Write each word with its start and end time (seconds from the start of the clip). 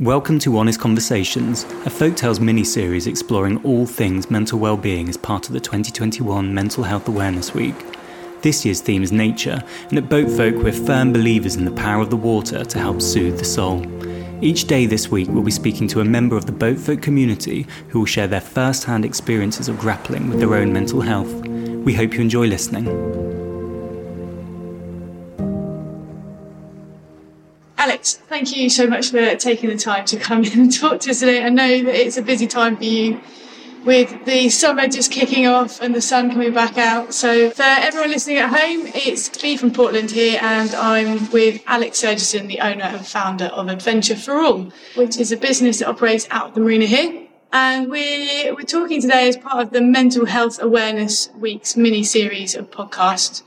Welcome 0.00 0.38
to 0.40 0.56
Honest 0.56 0.80
Conversations, 0.80 1.64
a 1.64 1.90
Folktales 1.90 2.40
mini 2.40 2.64
series 2.64 3.06
exploring 3.06 3.62
all 3.62 3.84
things 3.84 4.30
mental 4.30 4.58
well-being 4.58 5.06
as 5.08 5.18
part 5.18 5.46
of 5.46 5.52
the 5.52 5.60
2021 5.60 6.52
Mental 6.52 6.82
Health 6.82 7.06
Awareness 7.08 7.52
Week. 7.52 7.74
This 8.40 8.64
year's 8.64 8.80
theme 8.80 9.02
is 9.02 9.12
nature, 9.12 9.62
and 9.90 9.98
at 9.98 10.08
Boat 10.08 10.30
Folk 10.30 10.56
we're 10.56 10.72
firm 10.72 11.12
believers 11.12 11.56
in 11.56 11.66
the 11.66 11.70
power 11.72 12.00
of 12.00 12.08
the 12.08 12.16
water 12.16 12.64
to 12.64 12.78
help 12.78 13.02
soothe 13.02 13.38
the 13.38 13.44
soul. 13.44 13.86
Each 14.42 14.64
day 14.64 14.86
this 14.86 15.10
week 15.10 15.28
we'll 15.28 15.42
be 15.42 15.50
speaking 15.50 15.86
to 15.88 16.00
a 16.00 16.04
member 16.06 16.36
of 16.36 16.46
the 16.46 16.52
Boat 16.52 16.78
Folk 16.78 17.02
community 17.02 17.66
who 17.88 17.98
will 18.00 18.06
share 18.06 18.26
their 18.26 18.40
first-hand 18.40 19.04
experiences 19.04 19.68
of 19.68 19.78
grappling 19.78 20.30
with 20.30 20.40
their 20.40 20.54
own 20.54 20.72
mental 20.72 21.02
health. 21.02 21.32
We 21.46 21.92
hope 21.92 22.14
you 22.14 22.22
enjoy 22.22 22.46
listening. 22.46 23.41
Thank 28.04 28.56
you 28.56 28.68
so 28.68 28.86
much 28.86 29.10
for 29.10 29.36
taking 29.36 29.70
the 29.70 29.76
time 29.76 30.04
to 30.06 30.16
come 30.16 30.44
in 30.44 30.58
and 30.58 30.72
talk 30.72 31.00
to 31.00 31.10
us 31.10 31.20
today. 31.20 31.44
I 31.44 31.48
know 31.48 31.84
that 31.84 31.94
it's 31.94 32.16
a 32.16 32.22
busy 32.22 32.46
time 32.46 32.76
for 32.76 32.84
you 32.84 33.20
with 33.84 34.24
the 34.24 34.48
summer 34.48 34.86
just 34.88 35.10
kicking 35.10 35.46
off 35.46 35.80
and 35.80 35.94
the 35.94 36.00
sun 36.00 36.30
coming 36.30 36.52
back 36.52 36.78
out. 36.78 37.14
So, 37.14 37.50
for 37.50 37.62
everyone 37.62 38.10
listening 38.10 38.38
at 38.38 38.50
home, 38.50 38.86
it's 38.94 39.28
Bea 39.28 39.56
from 39.56 39.72
Portland 39.72 40.10
here, 40.10 40.38
and 40.42 40.74
I'm 40.74 41.30
with 41.30 41.62
Alex 41.66 42.02
Surgeson, 42.02 42.48
the 42.48 42.60
owner 42.60 42.84
and 42.84 43.06
founder 43.06 43.46
of 43.46 43.68
Adventure 43.68 44.16
for 44.16 44.34
All, 44.34 44.72
which 44.94 45.18
is 45.18 45.32
a 45.32 45.36
business 45.36 45.78
that 45.80 45.88
operates 45.88 46.26
out 46.30 46.48
of 46.48 46.54
the 46.54 46.60
marina 46.60 46.86
here. 46.86 47.28
And 47.52 47.90
we're, 47.90 48.54
we're 48.54 48.62
talking 48.62 49.00
today 49.00 49.28
as 49.28 49.36
part 49.36 49.60
of 49.60 49.70
the 49.70 49.82
Mental 49.82 50.26
Health 50.26 50.62
Awareness 50.62 51.28
Week's 51.36 51.76
mini 51.76 52.02
series 52.02 52.54
of 52.54 52.70
podcasts. 52.70 53.42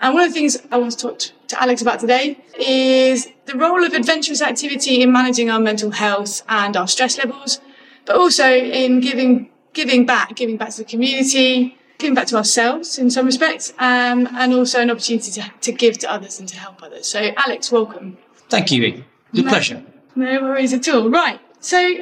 And 0.00 0.14
one 0.14 0.22
of 0.24 0.30
the 0.30 0.34
things 0.34 0.56
I 0.70 0.78
want 0.78 0.92
to 0.92 0.98
talk 0.98 1.18
to 1.18 1.32
Alex 1.58 1.82
about 1.82 2.00
today 2.00 2.38
is 2.58 3.28
the 3.46 3.56
role 3.56 3.82
of 3.84 3.92
adventurous 3.94 4.42
activity 4.42 5.02
in 5.02 5.12
managing 5.12 5.50
our 5.50 5.60
mental 5.60 5.90
health 5.90 6.42
and 6.48 6.76
our 6.76 6.86
stress 6.88 7.18
levels, 7.18 7.60
but 8.06 8.16
also 8.16 8.46
in 8.48 9.00
giving 9.00 9.48
giving 9.72 10.04
back, 10.04 10.34
giving 10.36 10.56
back 10.56 10.70
to 10.70 10.78
the 10.78 10.84
community, 10.84 11.76
giving 11.98 12.14
back 12.14 12.26
to 12.26 12.36
ourselves 12.36 12.98
in 12.98 13.08
some 13.10 13.24
respects, 13.26 13.72
um, 13.78 14.28
and 14.32 14.52
also 14.52 14.80
an 14.80 14.90
opportunity 14.90 15.30
to, 15.30 15.52
to 15.60 15.70
give 15.72 15.96
to 15.98 16.10
others 16.10 16.40
and 16.40 16.48
to 16.48 16.56
help 16.56 16.82
others. 16.82 17.06
So, 17.06 17.30
Alex, 17.36 17.70
welcome. 17.70 18.18
Thank 18.48 18.72
you. 18.72 18.82
It's 18.84 19.38
a 19.38 19.42
No. 19.42 19.48
pleasure. 19.48 19.82
No 20.16 20.42
worries 20.42 20.72
at 20.72 20.88
all. 20.88 21.08
Right. 21.08 21.38
So, 21.60 21.94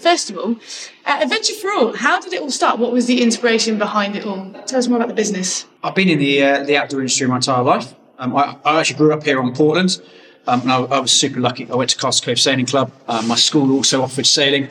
first 0.00 0.30
of 0.30 0.36
all, 0.38 0.56
uh, 1.04 1.18
Adventure 1.22 1.54
for 1.54 1.70
All, 1.72 1.92
how 1.96 2.20
did 2.20 2.32
it 2.32 2.40
all 2.42 2.50
start? 2.50 2.80
What 2.80 2.90
was 2.90 3.06
the 3.06 3.22
inspiration 3.22 3.78
behind 3.78 4.16
it 4.16 4.26
all? 4.26 4.52
Tell 4.66 4.80
us 4.80 4.88
more 4.88 4.96
about 4.96 5.08
the 5.08 5.14
business. 5.14 5.64
I've 5.84 5.94
been 5.94 6.08
in 6.08 6.18
the 6.18 6.42
uh, 6.42 6.64
the 6.64 6.76
outdoor 6.76 7.00
industry 7.00 7.28
my 7.28 7.36
entire 7.36 7.62
life. 7.62 7.94
Um, 8.18 8.36
I, 8.36 8.56
I 8.64 8.80
actually 8.80 8.96
grew 8.96 9.12
up 9.12 9.24
here 9.24 9.40
on 9.40 9.54
Portland, 9.54 10.00
um, 10.46 10.62
and 10.62 10.72
I, 10.72 10.82
I 10.82 11.00
was 11.00 11.12
super 11.12 11.40
lucky. 11.40 11.70
I 11.70 11.74
went 11.74 11.90
to 11.90 11.98
Castle 11.98 12.24
Cove 12.24 12.38
Sailing 12.38 12.66
Club. 12.66 12.90
Um, 13.08 13.28
my 13.28 13.36
school 13.36 13.72
also 13.74 14.02
offered 14.02 14.26
sailing. 14.26 14.68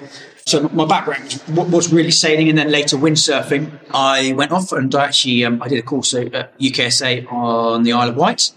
So 0.48 0.70
my 0.70 0.86
background 0.86 1.42
was, 1.50 1.92
really 1.92 2.12
sailing, 2.12 2.50
and 2.50 2.58
then 2.58 2.70
later 2.70 2.98
windsurfing. 2.98 3.72
I 3.92 4.34
went 4.34 4.52
off 4.52 4.72
and 4.72 4.94
I 4.94 5.06
actually 5.06 5.44
um, 5.44 5.62
I 5.62 5.68
did 5.68 5.80
a 5.80 5.82
course 5.82 6.14
at 6.14 6.58
UKSA 6.60 7.32
on 7.32 7.82
the 7.82 7.94
Isle 7.94 8.10
of 8.10 8.16
Wight. 8.16 8.52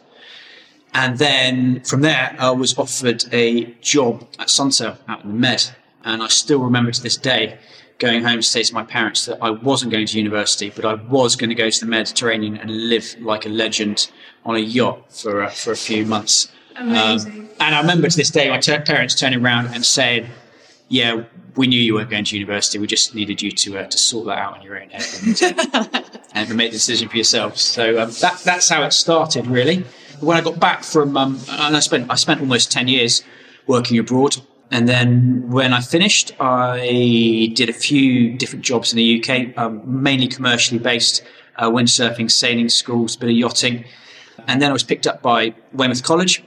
And 0.92 1.16
then 1.18 1.80
from 1.80 2.02
there, 2.02 2.36
I 2.38 2.50
was 2.50 2.76
offered 2.76 3.24
a 3.32 3.66
job 3.80 4.26
at 4.38 4.48
Sunsail 4.48 4.98
out 5.08 5.24
in 5.24 5.28
the 5.30 5.34
Med. 5.36 5.70
And 6.04 6.22
I 6.22 6.28
still 6.28 6.60
remember 6.60 6.92
to 6.92 7.02
this 7.02 7.16
day 7.16 7.58
going 7.98 8.22
home 8.22 8.36
to 8.36 8.42
say 8.42 8.62
to 8.62 8.74
my 8.74 8.84
parents 8.84 9.26
that 9.26 9.38
I 9.42 9.50
wasn't 9.50 9.92
going 9.92 10.06
to 10.06 10.16
university, 10.16 10.70
but 10.70 10.84
I 10.84 10.94
was 10.94 11.36
going 11.36 11.50
to 11.50 11.56
go 11.56 11.68
to 11.68 11.80
the 11.80 11.86
Mediterranean 11.86 12.56
and 12.56 12.70
live 12.88 13.16
like 13.20 13.44
a 13.44 13.48
legend 13.48 14.10
on 14.44 14.56
a 14.56 14.60
yacht 14.60 15.12
for, 15.12 15.42
uh, 15.42 15.50
for 15.50 15.72
a 15.72 15.76
few 15.76 16.06
months. 16.06 16.50
Amazing. 16.76 17.48
and 17.58 17.74
I 17.74 17.80
remember 17.80 18.08
to 18.08 18.16
this 18.16 18.30
day 18.30 18.48
my 18.48 18.58
t- 18.58 18.78
parents 18.78 19.16
turning 19.16 19.44
around 19.44 19.66
and 19.74 19.84
saying, 19.84 20.28
yeah, 20.88 21.24
we 21.56 21.66
knew 21.66 21.80
you 21.80 21.94
weren't 21.94 22.08
going 22.08 22.24
to 22.24 22.36
university. 22.36 22.78
We 22.78 22.86
just 22.86 23.14
needed 23.14 23.42
you 23.42 23.50
to 23.50 23.78
uh, 23.78 23.86
to 23.86 23.98
sort 23.98 24.26
that 24.26 24.38
out 24.38 24.56
on 24.56 24.62
your 24.62 24.80
own 24.80 24.90
head 24.90 25.06
and, 25.22 26.20
and 26.34 26.56
make 26.56 26.70
the 26.70 26.76
decision 26.76 27.08
for 27.08 27.16
yourselves. 27.16 27.60
So 27.60 28.00
um, 28.00 28.10
that 28.20 28.40
that's 28.44 28.68
how 28.68 28.84
it 28.84 28.92
started, 28.92 29.46
really. 29.48 29.84
When 30.20 30.36
I 30.36 30.40
got 30.40 30.58
back 30.58 30.82
from, 30.84 31.16
um, 31.16 31.38
and 31.50 31.76
I 31.76 31.80
spent 31.80 32.10
I 32.10 32.14
spent 32.14 32.40
almost 32.40 32.70
ten 32.70 32.86
years 32.86 33.22
working 33.66 33.98
abroad, 33.98 34.36
and 34.70 34.88
then 34.88 35.48
when 35.50 35.72
I 35.72 35.80
finished, 35.80 36.32
I 36.40 37.52
did 37.54 37.68
a 37.68 37.72
few 37.72 38.36
different 38.36 38.64
jobs 38.64 38.92
in 38.92 38.98
the 38.98 39.22
UK, 39.22 39.56
um, 39.56 40.02
mainly 40.02 40.28
commercially 40.28 40.78
based, 40.78 41.22
uh, 41.56 41.70
windsurfing, 41.70 42.30
sailing 42.30 42.68
schools, 42.68 43.16
a 43.16 43.18
bit 43.18 43.30
of 43.30 43.36
yachting, 43.36 43.84
and 44.46 44.60
then 44.60 44.70
I 44.70 44.72
was 44.72 44.84
picked 44.84 45.06
up 45.06 45.22
by 45.22 45.54
Weymouth 45.72 46.02
College, 46.02 46.44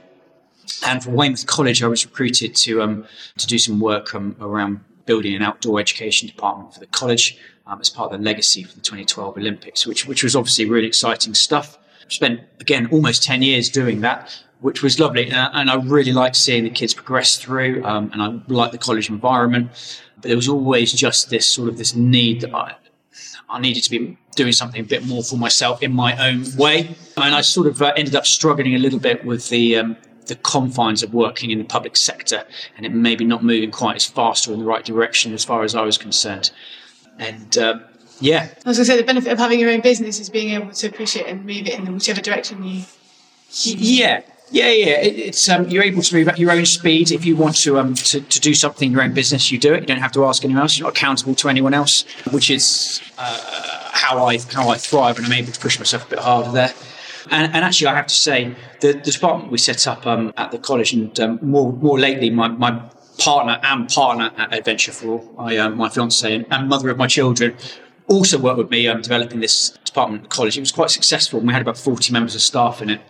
and 0.86 1.02
from 1.02 1.14
Weymouth 1.14 1.46
College, 1.46 1.82
I 1.82 1.88
was 1.88 2.04
recruited 2.04 2.54
to 2.56 2.82
um, 2.82 3.06
to 3.38 3.46
do 3.46 3.58
some 3.58 3.80
work 3.80 4.14
um, 4.14 4.36
around 4.40 4.80
building 5.06 5.34
an 5.34 5.42
outdoor 5.42 5.80
education 5.80 6.28
department 6.28 6.72
for 6.72 6.80
the 6.80 6.86
college 6.86 7.36
um, 7.66 7.80
as 7.80 7.90
part 7.90 8.12
of 8.12 8.18
the 8.18 8.24
legacy 8.24 8.62
for 8.62 8.74
the 8.74 8.80
2012 8.80 9.36
Olympics, 9.36 9.86
which 9.86 10.06
which 10.06 10.22
was 10.22 10.36
obviously 10.36 10.64
really 10.64 10.86
exciting 10.86 11.34
stuff. 11.34 11.78
Spent 12.08 12.40
again 12.60 12.88
almost 12.92 13.22
10 13.22 13.42
years 13.42 13.68
doing 13.68 14.00
that, 14.02 14.42
which 14.62 14.82
was 14.82 14.98
lovely, 14.98 15.30
and, 15.30 15.50
and 15.54 15.70
I 15.70 15.74
really 15.74 16.12
liked 16.12 16.36
seeing 16.36 16.64
the 16.64 16.70
kids 16.70 16.94
progress 16.94 17.36
through, 17.36 17.84
um, 17.84 18.10
and 18.12 18.22
I 18.22 18.40
liked 18.52 18.72
the 18.72 18.78
college 18.78 19.10
environment. 19.10 19.70
But 20.16 20.28
there 20.28 20.36
was 20.36 20.48
always 20.48 20.92
just 20.92 21.30
this 21.30 21.46
sort 21.46 21.68
of 21.68 21.76
this 21.76 21.94
need 21.94 22.40
that 22.40 22.54
I 22.54 22.76
I 23.52 23.60
needed 23.60 23.82
to 23.84 23.90
be 23.90 24.16
doing 24.34 24.52
something 24.52 24.80
a 24.80 24.84
bit 24.84 25.04
more 25.06 25.22
for 25.22 25.36
myself 25.36 25.82
in 25.82 25.92
my 25.92 26.16
own 26.26 26.44
way. 26.56 26.96
And 27.18 27.34
I 27.34 27.42
sort 27.42 27.66
of 27.66 27.82
uh, 27.82 27.92
ended 27.96 28.16
up 28.16 28.24
struggling 28.24 28.74
a 28.74 28.78
little 28.78 28.98
bit 28.98 29.24
with 29.24 29.50
the 29.50 29.76
um, 29.76 29.96
the 30.26 30.36
confines 30.36 31.02
of 31.02 31.12
working 31.12 31.50
in 31.50 31.58
the 31.58 31.64
public 31.64 31.96
sector, 31.96 32.44
and 32.76 32.86
it 32.86 32.92
maybe 32.92 33.24
not 33.24 33.44
moving 33.44 33.70
quite 33.70 33.96
as 33.96 34.06
fast 34.06 34.48
or 34.48 34.52
in 34.52 34.60
the 34.60 34.64
right 34.64 34.84
direction 34.84 35.34
as 35.34 35.44
far 35.44 35.64
as 35.64 35.74
I 35.74 35.82
was 35.82 35.98
concerned. 35.98 36.50
And 37.18 37.58
um, 37.58 37.84
yeah, 38.20 38.48
I 38.64 38.68
was 38.68 38.78
going 38.78 38.84
to 38.86 38.92
say 38.92 38.96
the 38.96 39.04
benefit 39.04 39.32
of 39.32 39.38
having 39.38 39.60
your 39.60 39.70
own 39.70 39.80
business 39.80 40.20
is 40.20 40.30
being 40.30 40.50
able 40.50 40.72
to 40.72 40.90
push 40.90 41.16
it 41.16 41.26
and 41.26 41.44
move 41.44 41.66
it 41.66 41.74
in 41.78 41.92
whichever 41.92 42.20
direction 42.20 42.62
you. 42.64 42.84
yeah. 43.64 44.22
Yeah, 44.52 44.70
yeah. 44.70 45.00
It, 45.00 45.18
it's 45.18 45.48
um, 45.48 45.66
you're 45.68 45.82
able 45.82 46.02
to 46.02 46.14
move 46.14 46.28
at 46.28 46.38
your 46.38 46.52
own 46.52 46.66
speed. 46.66 47.10
If 47.10 47.24
you 47.24 47.36
want 47.36 47.56
to, 47.62 47.78
um, 47.78 47.94
to 47.94 48.20
to 48.20 48.40
do 48.40 48.54
something 48.54 48.86
in 48.86 48.92
your 48.92 49.02
own 49.02 49.14
business, 49.14 49.50
you 49.50 49.58
do 49.58 49.72
it. 49.72 49.80
You 49.80 49.86
don't 49.86 49.98
have 49.98 50.12
to 50.12 50.26
ask 50.26 50.44
anyone 50.44 50.62
else. 50.62 50.78
You're 50.78 50.86
not 50.86 50.96
accountable 50.96 51.34
to 51.36 51.48
anyone 51.48 51.72
else, 51.72 52.04
which 52.30 52.50
is 52.50 53.00
uh, 53.18 53.38
how 53.92 54.24
I 54.26 54.38
how 54.52 54.68
I 54.68 54.76
thrive, 54.76 55.16
and 55.16 55.26
I'm 55.26 55.32
able 55.32 55.52
to 55.52 55.60
push 55.60 55.78
myself 55.78 56.06
a 56.06 56.10
bit 56.10 56.18
harder 56.18 56.52
there. 56.52 56.74
And, 57.30 57.54
and 57.54 57.64
actually, 57.64 57.86
I 57.86 57.94
have 57.94 58.08
to 58.08 58.14
say, 58.14 58.54
the, 58.80 58.94
the 58.94 59.12
department 59.12 59.52
we 59.52 59.58
set 59.58 59.86
up 59.86 60.06
um, 60.06 60.34
at 60.36 60.50
the 60.50 60.58
college, 60.58 60.92
and 60.92 61.18
um, 61.18 61.38
more 61.40 61.72
more 61.72 61.98
lately, 61.98 62.28
my, 62.28 62.48
my 62.48 62.82
partner 63.18 63.58
and 63.62 63.88
partner 63.88 64.32
at 64.36 64.52
Adventure 64.52 64.92
for 64.92 65.06
All, 65.08 65.34
I, 65.38 65.56
um, 65.56 65.78
my 65.78 65.88
fiance 65.88 66.34
and, 66.34 66.46
and 66.50 66.68
mother 66.68 66.90
of 66.90 66.98
my 66.98 67.06
children, 67.06 67.56
also 68.06 68.38
worked 68.38 68.58
with 68.58 68.70
me 68.70 68.86
um, 68.88 69.00
developing 69.00 69.40
this 69.40 69.70
department 69.84 70.24
at 70.24 70.30
the 70.30 70.34
college. 70.36 70.58
It 70.58 70.60
was 70.60 70.72
quite 70.72 70.90
successful. 70.90 71.38
and 71.38 71.48
We 71.48 71.54
had 71.54 71.62
about 71.62 71.78
40 71.78 72.12
members 72.12 72.34
of 72.34 72.42
staff 72.42 72.82
in 72.82 72.90
it. 72.90 73.00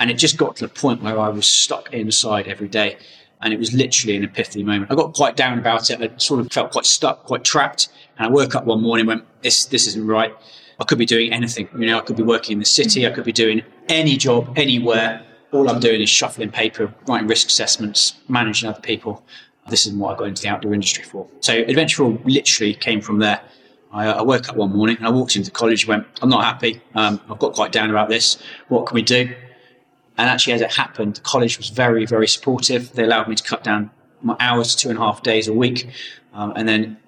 And 0.00 0.10
it 0.10 0.14
just 0.14 0.36
got 0.36 0.56
to 0.56 0.66
the 0.66 0.72
point 0.72 1.02
where 1.02 1.18
I 1.18 1.28
was 1.28 1.46
stuck 1.46 1.92
inside 1.92 2.46
every 2.46 2.68
day. 2.68 2.98
And 3.40 3.52
it 3.52 3.58
was 3.58 3.72
literally 3.72 4.16
an 4.16 4.24
epiphany 4.24 4.64
moment. 4.64 4.90
I 4.90 4.94
got 4.94 5.14
quite 5.14 5.36
down 5.36 5.58
about 5.58 5.90
it. 5.90 6.00
I 6.00 6.16
sort 6.18 6.40
of 6.40 6.52
felt 6.52 6.72
quite 6.72 6.86
stuck, 6.86 7.24
quite 7.24 7.44
trapped. 7.44 7.88
And 8.16 8.26
I 8.26 8.30
woke 8.30 8.54
up 8.54 8.64
one 8.64 8.82
morning 8.82 9.02
and 9.02 9.08
went, 9.08 9.42
this, 9.42 9.64
this 9.66 9.86
isn't 9.86 10.06
right. 10.06 10.34
I 10.80 10.84
could 10.84 10.98
be 10.98 11.06
doing 11.06 11.32
anything. 11.32 11.68
You 11.76 11.86
know, 11.86 11.98
I 11.98 12.00
could 12.02 12.16
be 12.16 12.22
working 12.22 12.54
in 12.54 12.58
the 12.58 12.64
city. 12.64 13.06
I 13.06 13.10
could 13.10 13.24
be 13.24 13.32
doing 13.32 13.62
any 13.88 14.16
job, 14.16 14.52
anywhere. 14.56 15.24
All 15.52 15.68
I'm 15.68 15.80
doing 15.80 16.00
is 16.00 16.10
shuffling 16.10 16.50
paper, 16.50 16.92
writing 17.06 17.26
risk 17.26 17.48
assessments, 17.48 18.14
managing 18.28 18.68
other 18.68 18.80
people. 18.80 19.24
This 19.68 19.86
isn't 19.86 19.98
what 19.98 20.14
I 20.14 20.18
got 20.18 20.28
into 20.28 20.42
the 20.42 20.48
outdoor 20.48 20.74
industry 20.74 21.04
for. 21.04 21.28
So 21.40 21.54
All 21.54 22.20
literally 22.24 22.74
came 22.74 23.00
from 23.00 23.18
there. 23.18 23.40
I, 23.92 24.06
I 24.06 24.22
woke 24.22 24.48
up 24.48 24.56
one 24.56 24.72
morning 24.74 24.96
and 24.98 25.06
I 25.06 25.10
walked 25.10 25.36
into 25.36 25.50
college, 25.50 25.86
went, 25.86 26.06
I'm 26.20 26.28
not 26.28 26.44
happy. 26.44 26.80
Um, 26.94 27.20
I've 27.30 27.38
got 27.38 27.54
quite 27.54 27.72
down 27.72 27.90
about 27.90 28.08
this. 28.08 28.42
What 28.68 28.86
can 28.86 28.94
we 28.94 29.02
do? 29.02 29.34
And 30.18 30.28
actually, 30.28 30.54
as 30.54 30.60
it 30.60 30.72
happened, 30.72 31.14
the 31.14 31.20
college 31.20 31.58
was 31.58 31.68
very, 31.70 32.04
very 32.04 32.26
supportive. 32.26 32.92
They 32.92 33.04
allowed 33.04 33.28
me 33.28 33.36
to 33.36 33.42
cut 33.42 33.62
down 33.62 33.90
my 34.20 34.36
hours 34.40 34.74
to 34.74 34.82
two 34.82 34.90
and 34.90 34.98
a 34.98 35.00
half 35.00 35.22
days 35.22 35.46
a 35.46 35.52
week, 35.52 35.88
um, 36.34 36.52
and 36.56 36.68
then 36.68 36.98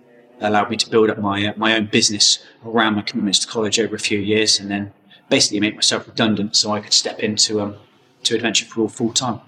allowed 0.40 0.70
me 0.70 0.76
to 0.76 0.88
build 0.88 1.10
up 1.10 1.18
my 1.18 1.48
uh, 1.48 1.52
my 1.56 1.76
own 1.76 1.86
business 1.86 2.38
around 2.64 2.94
my 2.94 3.02
commitments 3.02 3.40
to 3.40 3.48
college 3.48 3.80
over 3.80 3.96
a 3.96 3.98
few 3.98 4.18
years, 4.18 4.60
and 4.60 4.70
then 4.70 4.92
basically 5.28 5.60
make 5.60 5.74
myself 5.74 6.06
redundant 6.06 6.54
so 6.56 6.72
I 6.72 6.80
could 6.80 6.92
step 6.92 7.18
into 7.18 7.60
um, 7.60 7.74
to 8.22 8.36
Adventure 8.36 8.66
for 8.66 8.82
All 8.82 8.88
full 8.88 9.12
time 9.12 9.40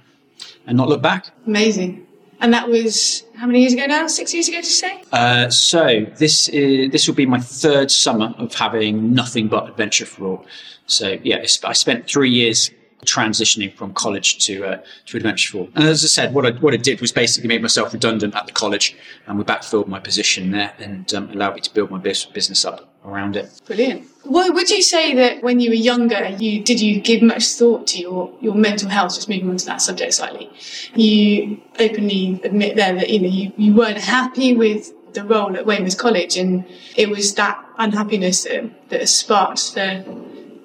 and 0.66 0.76
not 0.76 0.88
look 0.88 1.02
back. 1.02 1.30
Amazing. 1.46 2.06
And 2.40 2.52
that 2.52 2.68
was 2.68 3.22
how 3.36 3.46
many 3.46 3.60
years 3.60 3.72
ago 3.72 3.86
now? 3.86 4.08
Six 4.08 4.34
years 4.34 4.48
ago, 4.48 4.56
did 4.56 4.64
you 4.64 4.70
say? 4.70 5.04
Uh, 5.12 5.48
so 5.50 6.04
this 6.16 6.48
is 6.48 6.90
this 6.90 7.06
will 7.06 7.14
be 7.14 7.26
my 7.26 7.38
third 7.38 7.92
summer 7.92 8.34
of 8.38 8.52
having 8.54 9.14
nothing 9.14 9.46
but 9.46 9.68
Adventure 9.68 10.06
for 10.06 10.24
All. 10.24 10.46
So 10.86 11.18
yeah, 11.22 11.44
I 11.64 11.72
spent 11.72 12.08
three 12.08 12.30
years 12.30 12.72
transitioning 13.06 13.74
from 13.74 13.92
college 13.94 14.44
to 14.46 14.64
uh, 14.64 14.82
to 15.06 15.16
Adventure 15.16 15.58
All. 15.58 15.68
And 15.74 15.84
as 15.84 16.04
I 16.04 16.08
said, 16.08 16.34
what 16.34 16.46
I 16.46 16.50
what 16.52 16.74
I 16.74 16.78
did 16.78 17.00
was 17.00 17.12
basically 17.12 17.48
made 17.48 17.62
myself 17.62 17.92
redundant 17.92 18.34
at 18.34 18.46
the 18.46 18.52
college, 18.52 18.96
and 19.26 19.38
we 19.38 19.44
backfilled 19.44 19.88
my 19.88 20.00
position 20.00 20.50
there 20.52 20.72
and 20.78 21.12
um, 21.14 21.30
allowed 21.30 21.54
me 21.54 21.60
to 21.60 21.74
build 21.74 21.90
my 21.90 21.98
business 21.98 22.64
up. 22.64 22.88
around 23.04 23.36
it. 23.36 23.60
Brilliant. 23.66 24.06
Well, 24.24 24.52
would 24.52 24.70
you 24.70 24.82
say 24.82 25.14
that 25.16 25.42
when 25.42 25.58
you 25.60 25.70
were 25.70 25.74
younger, 25.74 26.28
you 26.38 26.62
did 26.62 26.80
you 26.80 27.00
give 27.00 27.22
much 27.22 27.46
thought 27.46 27.86
to 27.88 27.98
your, 27.98 28.32
your 28.40 28.54
mental 28.54 28.88
health? 28.88 29.14
Just 29.14 29.28
moving 29.28 29.50
on 29.50 29.56
to 29.56 29.66
that 29.66 29.82
subject 29.82 30.14
slightly, 30.14 30.50
you 30.94 31.60
openly 31.78 32.40
admit 32.44 32.76
there 32.76 32.94
that 32.94 33.10
you 33.10 33.20
know 33.20 33.28
you, 33.28 33.52
you 33.56 33.74
weren't 33.74 33.98
happy 33.98 34.54
with 34.54 34.92
the 35.14 35.24
role 35.24 35.56
at 35.56 35.66
Weymouth 35.66 35.98
College, 35.98 36.36
and 36.36 36.64
it 36.96 37.08
was 37.08 37.34
that 37.34 37.62
unhappiness 37.78 38.44
that, 38.44 38.88
that 38.90 39.08
sparked 39.08 39.74
the 39.74 40.04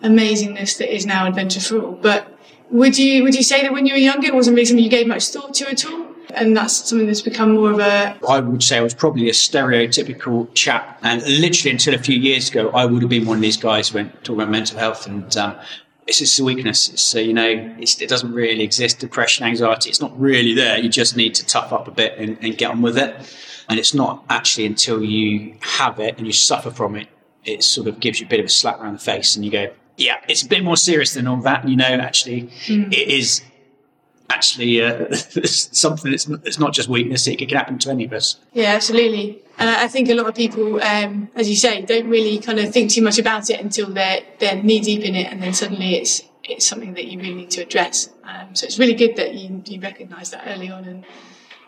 amazingness 0.01 0.77
that 0.77 0.94
is 0.94 1.05
now 1.05 1.27
Adventure 1.27 1.59
for 1.59 1.81
All. 1.81 1.91
But 1.94 2.38
would 2.69 2.97
you 2.97 3.23
would 3.23 3.35
you 3.35 3.44
say 3.44 3.61
that 3.61 3.71
when 3.71 3.85
you 3.85 3.94
were 3.94 3.99
younger, 3.99 4.27
it 4.27 4.35
wasn't 4.35 4.55
really 4.55 4.65
something 4.65 4.83
you 4.83 4.89
gave 4.89 5.07
much 5.07 5.27
thought 5.27 5.53
to 5.55 5.69
at 5.69 5.85
all? 5.85 6.07
And 6.33 6.55
that's 6.57 6.89
something 6.89 7.07
that's 7.07 7.21
become 7.21 7.53
more 7.53 7.71
of 7.71 7.79
a. 7.79 8.17
I 8.27 8.39
would 8.39 8.61
say 8.61 8.77
I 8.77 8.81
was 8.81 8.94
probably 8.94 9.29
a 9.29 9.33
stereotypical 9.33 10.53
chap, 10.53 10.99
and 11.01 11.21
literally 11.23 11.71
until 11.71 11.94
a 11.94 11.99
few 11.99 12.17
years 12.17 12.49
ago, 12.49 12.69
I 12.71 12.85
would 12.85 13.01
have 13.01 13.09
been 13.09 13.25
one 13.25 13.38
of 13.38 13.41
these 13.41 13.57
guys 13.57 13.94
when 13.94 14.09
talking 14.23 14.35
about 14.35 14.49
mental 14.49 14.77
health 14.77 15.07
and. 15.07 15.35
Um, 15.38 15.55
it's 16.05 16.19
just 16.19 16.39
a 16.39 16.43
weakness. 16.45 16.88
It's, 16.88 17.15
uh, 17.15 17.19
you 17.19 17.33
know, 17.33 17.75
it 17.77 18.07
doesn't 18.07 18.31
really 18.31 18.63
exist. 18.63 19.00
Depression, 19.00 19.45
anxiety, 19.45 19.89
it's 19.89 20.00
not 20.00 20.17
really 20.17 20.53
there. 20.53 20.77
You 20.77 20.88
just 20.88 21.17
need 21.17 21.35
to 21.35 21.45
tough 21.45 21.73
up 21.73 21.89
a 21.89 21.91
bit 21.91 22.17
and, 22.17 22.38
and 22.41 22.57
get 22.57 22.71
on 22.71 22.81
with 22.81 22.97
it. 22.97 23.13
And 23.67 23.77
it's 23.77 23.93
not 23.93 24.23
actually 24.29 24.67
until 24.67 25.03
you 25.03 25.57
have 25.59 26.00
it 26.00 26.17
and 26.17 26.25
you 26.25 26.31
suffer 26.31 26.71
from 26.71 26.95
it, 26.95 27.09
it 27.43 27.61
sort 27.61 27.88
of 27.88 28.00
gives 28.00 28.21
you 28.21 28.25
a 28.25 28.29
bit 28.29 28.39
of 28.39 28.45
a 28.45 28.50
slap 28.50 28.79
around 28.79 28.93
the 28.93 29.00
face 29.00 29.35
and 29.35 29.43
you 29.43 29.51
go, 29.51 29.69
yeah, 29.97 30.17
it's 30.29 30.44
a 30.44 30.47
bit 30.47 30.63
more 30.63 30.77
serious 30.77 31.13
than 31.15 31.27
all 31.27 31.41
that. 31.41 31.67
You 31.67 31.75
know, 31.75 31.85
actually, 31.85 32.44
mm. 32.65 32.94
it 32.94 33.07
is 33.07 33.41
actually 34.29 34.81
uh, 34.81 35.13
something 35.15 36.11
that's 36.11 36.27
it's 36.27 36.59
not 36.59 36.73
just 36.73 36.88
weakness; 36.88 37.27
it 37.27 37.39
can 37.39 37.49
happen 37.49 37.79
to 37.79 37.89
any 37.89 38.05
of 38.05 38.13
us. 38.13 38.38
Yeah, 38.53 38.73
absolutely. 38.73 39.41
And 39.57 39.69
I 39.69 39.88
think 39.88 40.07
a 40.09 40.13
lot 40.13 40.27
of 40.27 40.35
people, 40.35 40.81
um, 40.83 41.29
as 41.33 41.49
you 41.49 41.55
say, 41.55 41.81
don't 41.81 42.07
really 42.07 42.38
kind 42.38 42.59
of 42.59 42.71
think 42.71 42.91
too 42.91 43.01
much 43.01 43.17
about 43.17 43.49
it 43.49 43.59
until 43.59 43.89
they're 43.89 44.21
they're 44.39 44.61
knee 44.61 44.79
deep 44.79 45.01
in 45.01 45.15
it, 45.15 45.31
and 45.31 45.41
then 45.41 45.53
suddenly 45.53 45.95
it's 45.95 46.21
it's 46.43 46.65
something 46.65 46.93
that 46.93 47.05
you 47.05 47.19
really 47.19 47.33
need 47.33 47.51
to 47.51 47.61
address. 47.61 48.09
Um, 48.23 48.53
so 48.53 48.65
it's 48.65 48.77
really 48.77 48.93
good 48.93 49.15
that 49.15 49.33
you 49.33 49.63
you 49.65 49.81
recognise 49.81 50.29
that 50.29 50.43
early 50.47 50.69
on 50.69 50.85
and 50.85 51.05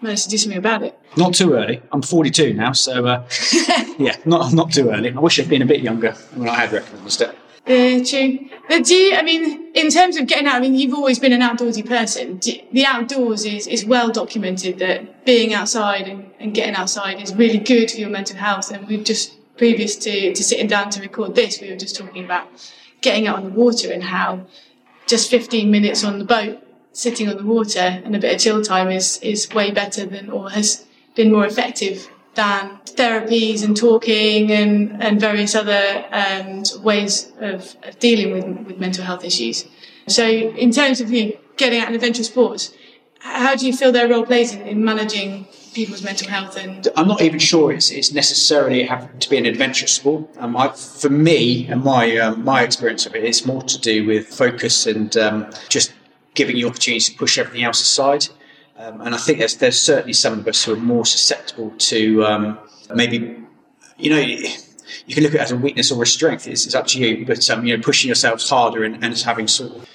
managed 0.01 0.25
to 0.25 0.29
do 0.29 0.37
something 0.37 0.59
about 0.59 0.83
it. 0.83 0.97
Not 1.17 1.33
too 1.33 1.53
early. 1.53 1.81
I'm 1.91 2.01
42 2.01 2.53
now, 2.53 2.73
so 2.73 3.07
uh, 3.07 3.27
yeah, 3.97 4.15
not 4.25 4.53
not 4.53 4.71
too 4.71 4.91
early. 4.91 5.11
I 5.11 5.19
wish 5.19 5.39
I'd 5.39 5.49
been 5.49 5.63
a 5.63 5.65
bit 5.65 5.81
younger 5.81 6.11
when 6.35 6.47
I 6.47 6.53
had 6.53 6.71
recognised 6.71 7.21
it. 7.21 7.35
Uh, 7.69 8.03
true. 8.03 8.49
But 8.67 8.85
do 8.85 8.95
you, 8.95 9.15
I 9.15 9.21
mean, 9.21 9.71
in 9.75 9.91
terms 9.91 10.17
of 10.17 10.25
getting 10.25 10.47
out, 10.47 10.55
I 10.55 10.59
mean, 10.59 10.73
you've 10.73 10.95
always 10.95 11.19
been 11.19 11.33
an 11.33 11.41
outdoorsy 11.41 11.87
person. 11.87 12.37
Do, 12.37 12.53
the 12.71 12.83
outdoors 12.83 13.45
is, 13.45 13.67
is 13.67 13.85
well 13.85 14.09
documented 14.09 14.79
that 14.79 15.23
being 15.23 15.53
outside 15.53 16.07
and, 16.07 16.31
and 16.39 16.55
getting 16.55 16.73
outside 16.73 17.21
is 17.21 17.31
really 17.35 17.59
good 17.59 17.91
for 17.91 17.97
your 17.97 18.09
mental 18.09 18.37
health. 18.37 18.71
And 18.71 18.87
we've 18.87 19.03
just, 19.03 19.35
previous 19.55 19.95
to, 19.97 20.33
to 20.33 20.43
sitting 20.43 20.65
down 20.65 20.89
to 20.89 21.01
record 21.01 21.35
this, 21.35 21.61
we 21.61 21.69
were 21.69 21.77
just 21.77 21.95
talking 21.95 22.25
about 22.25 22.47
getting 23.01 23.27
out 23.27 23.37
on 23.37 23.43
the 23.43 23.51
water 23.51 23.91
and 23.91 24.03
how 24.03 24.47
just 25.05 25.29
15 25.29 25.69
minutes 25.69 26.03
on 26.03 26.17
the 26.17 26.25
boat, 26.25 26.63
sitting 26.91 27.29
on 27.29 27.37
the 27.37 27.45
water 27.45 28.01
and 28.03 28.15
a 28.15 28.19
bit 28.19 28.33
of 28.33 28.41
chill 28.41 28.63
time 28.63 28.89
is, 28.89 29.19
is 29.21 29.47
way 29.51 29.69
better 29.69 30.07
than, 30.07 30.31
or 30.31 30.49
has 30.49 30.87
been 31.13 31.31
more 31.31 31.45
effective 31.45 32.09
than 32.35 32.79
therapies 32.85 33.63
and 33.63 33.75
talking 33.75 34.51
and, 34.51 35.01
and 35.01 35.19
various 35.19 35.55
other 35.55 36.05
um, 36.11 36.63
ways 36.83 37.31
of, 37.39 37.75
dealing 37.99 38.31
with, 38.33 38.67
with 38.67 38.79
mental 38.79 39.03
health 39.03 39.23
issues. 39.23 39.65
So, 40.07 40.25
in 40.25 40.71
terms 40.71 41.01
of 41.01 41.11
you 41.11 41.25
know, 41.25 41.31
getting 41.57 41.79
out 41.79 41.87
and 41.87 41.95
adventure 41.95 42.23
sports, 42.23 42.73
how 43.19 43.55
do 43.55 43.65
you 43.67 43.73
feel 43.75 43.91
their 43.91 44.07
role 44.07 44.25
plays 44.25 44.53
in, 44.53 44.61
in 44.61 44.83
managing 44.83 45.45
people's 45.73 46.03
mental 46.03 46.27
health? 46.29 46.57
And 46.57 46.87
I'm 46.95 47.07
not 47.07 47.21
even 47.21 47.39
sure 47.39 47.71
it's, 47.71 47.91
it's 47.91 48.11
necessarily 48.11 48.83
having 48.83 49.19
to 49.19 49.29
be 49.29 49.37
an 49.37 49.45
adventure 49.45 49.87
sport. 49.87 50.29
Um, 50.37 50.55
I, 50.55 50.69
for 50.69 51.09
me 51.09 51.67
and 51.67 51.83
my 51.83 52.17
um, 52.17 52.43
my 52.43 52.63
experience 52.63 53.05
of 53.05 53.15
it, 53.15 53.23
it's 53.23 53.45
more 53.45 53.61
to 53.63 53.79
do 53.79 54.05
with 54.05 54.27
focus 54.27 54.87
and 54.87 55.15
um, 55.17 55.51
just 55.67 55.93
giving 56.33 56.55
you 56.55 56.67
opportunities 56.67 57.09
to 57.09 57.17
push 57.17 57.37
everything 57.37 57.63
else 57.63 57.81
aside. 57.81 58.27
Um, 58.79 59.01
and 59.01 59.13
I 59.13 59.17
think 59.17 59.39
there's, 59.39 59.57
there's 59.57 59.79
certainly 59.79 60.13
some 60.13 60.39
of 60.39 60.47
us 60.47 60.63
who 60.63 60.71
are 60.71 60.77
more 60.77 61.05
susceptible 61.05 61.71
to 61.71 62.23
um, 62.23 62.59
maybe, 62.95 63.43
you 63.97 64.09
know, 64.09 64.19
you 64.19 65.15
can 65.15 65.23
look 65.23 65.35
at 65.35 65.41
it 65.41 65.41
as 65.41 65.51
a 65.51 65.57
weakness 65.57 65.91
or 65.91 66.01
a 66.01 66.07
strength. 66.07 66.47
It's, 66.47 66.65
it's 66.65 66.75
up 66.75 66.87
to 66.87 66.99
you. 66.99 67.25
But 67.25 67.49
um, 67.49 67.65
you 67.65 67.75
know, 67.75 67.83
pushing 67.83 68.07
yourselves 68.07 68.49
harder 68.49 68.85
and, 68.85 69.03
and 69.03 69.17
having 69.17 69.49
sort 69.49 69.75
of 69.75 69.89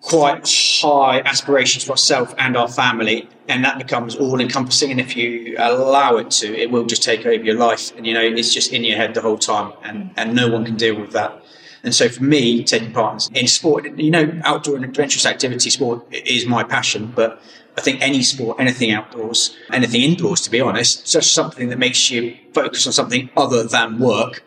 quite 0.00 0.50
high 0.82 1.20
aspirations 1.20 1.84
for 1.84 1.92
ourselves 1.92 2.34
and 2.36 2.56
our 2.56 2.66
family, 2.66 3.28
and 3.46 3.64
that 3.64 3.78
becomes 3.78 4.16
all 4.16 4.40
encompassing. 4.40 4.90
And 4.90 5.00
if 5.00 5.16
you 5.16 5.54
allow 5.58 6.16
it 6.16 6.32
to, 6.32 6.52
it 6.52 6.72
will 6.72 6.86
just 6.86 7.04
take 7.04 7.24
over 7.26 7.44
your 7.44 7.56
life. 7.56 7.96
And 7.96 8.04
you 8.04 8.14
know, 8.14 8.22
it's 8.22 8.52
just 8.52 8.72
in 8.72 8.82
your 8.82 8.96
head 8.96 9.14
the 9.14 9.20
whole 9.20 9.38
time, 9.38 9.72
and 9.84 10.10
and 10.16 10.34
no 10.34 10.48
one 10.48 10.64
can 10.64 10.76
deal 10.76 10.98
with 11.00 11.12
that. 11.12 11.44
And 11.82 11.94
so 11.94 12.08
for 12.08 12.22
me, 12.22 12.64
taking 12.64 12.92
part 12.92 13.30
in 13.32 13.46
sport, 13.46 13.86
you 13.98 14.10
know, 14.10 14.40
outdoor 14.44 14.76
and 14.76 14.84
adventurous 14.84 15.24
activity 15.24 15.70
sport 15.70 16.04
is 16.12 16.44
my 16.44 16.62
passion, 16.62 17.12
but 17.14 17.40
I 17.76 17.80
think 17.80 18.02
any 18.02 18.22
sport, 18.22 18.58
anything 18.60 18.90
outdoors, 18.90 19.56
anything 19.72 20.02
indoors, 20.02 20.40
to 20.42 20.50
be 20.50 20.60
honest, 20.60 21.10
just 21.10 21.32
something 21.32 21.68
that 21.68 21.78
makes 21.78 22.10
you 22.10 22.36
focus 22.52 22.86
on 22.86 22.92
something 22.92 23.30
other 23.36 23.62
than 23.64 23.98
work 23.98 24.42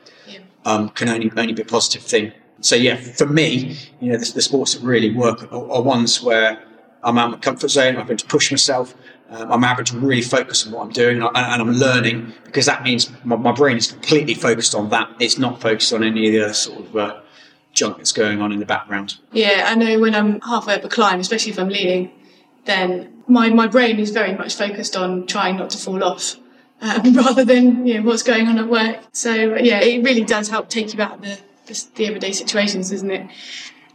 um, 0.66 0.90
can 0.90 1.10
only 1.10 1.32
only 1.36 1.54
be 1.54 1.62
a 1.62 1.66
positive 1.66 2.04
thing. 2.04 2.32
So 2.62 2.76
yeah, 2.76 2.96
for 2.96 3.26
me, 3.26 3.78
you 4.00 4.12
know, 4.12 4.18
the, 4.18 4.32
the 4.34 4.42
sports 4.42 4.74
that 4.74 4.84
really 4.84 5.12
work 5.12 5.52
are, 5.52 5.72
are, 5.72 5.82
ones 5.82 6.22
where 6.22 6.64
I'm 7.04 7.18
out 7.18 7.26
of 7.26 7.32
my 7.32 7.38
comfort 7.40 7.70
zone. 7.70 7.96
I'm 7.96 8.02
having 8.02 8.18
to 8.18 8.26
push 8.26 8.52
myself. 8.52 8.96
Um, 9.30 9.52
I'm 9.52 9.64
having 9.64 9.86
to 9.86 9.98
really 9.98 10.22
focus 10.22 10.66
on 10.66 10.72
what 10.72 10.84
I'm 10.84 10.92
doing, 10.92 11.22
and, 11.22 11.30
I, 11.36 11.56
am 11.56 11.72
learning 11.72 12.34
because 12.46 12.68
that 12.68 12.84
means 12.84 13.10
my, 13.24 13.36
my, 13.36 13.52
brain 13.52 13.78
is 13.78 13.92
completely 13.92 14.36
focused 14.36 14.76
on 14.76 14.90
that. 14.90 15.10
It's 15.20 15.38
not 15.38 15.60
focused 15.60 15.92
on 15.92 16.04
any 16.04 16.28
of 16.28 16.34
the 16.34 16.44
other 16.44 16.54
sort 16.54 16.80
of 16.82 16.96
uh, 16.96 17.22
junk 17.74 17.98
that's 17.98 18.12
going 18.12 18.42
on 18.42 18.52
in 18.52 18.60
the 18.60 18.66
background. 18.66 19.18
Yeah, 19.32 19.66
I 19.68 19.76
know 19.76 20.00
when 20.00 20.14
I'm 20.14 20.40
halfway 20.42 20.76
up 20.76 20.84
a 20.84 20.90
climb, 20.90 21.20
especially 21.20 21.52
if 21.52 21.60
I'm 21.60 21.70
leading, 21.70 22.12
then 22.66 23.13
my, 23.28 23.50
my 23.50 23.68
brain 23.68 24.00
is 24.00 24.12
very 24.12 24.34
much 24.36 24.56
focused 24.56 24.96
on 24.96 25.26
trying 25.28 25.58
not 25.58 25.70
to 25.72 25.78
fall 25.78 26.04
off 26.04 26.36
um, 26.82 27.14
rather 27.16 27.46
than 27.46 27.88
you 27.88 27.96
know, 27.96 28.02
what's 28.04 28.24
going 28.24 28.48
on 28.48 28.58
at 28.58 28.68
work. 28.68 29.00
So, 29.14 29.34
yeah, 29.34 29.80
it 29.80 30.04
really 30.04 30.24
does 30.24 30.50
help 30.50 30.70
take 30.70 30.94
you 30.94 31.02
out 31.02 31.16
of 31.16 31.22
the, 31.22 31.40
the, 31.68 31.86
the 31.96 32.06
everyday 32.08 32.32
situations, 32.32 32.92
doesn't 32.92 33.12
it? 33.12 33.30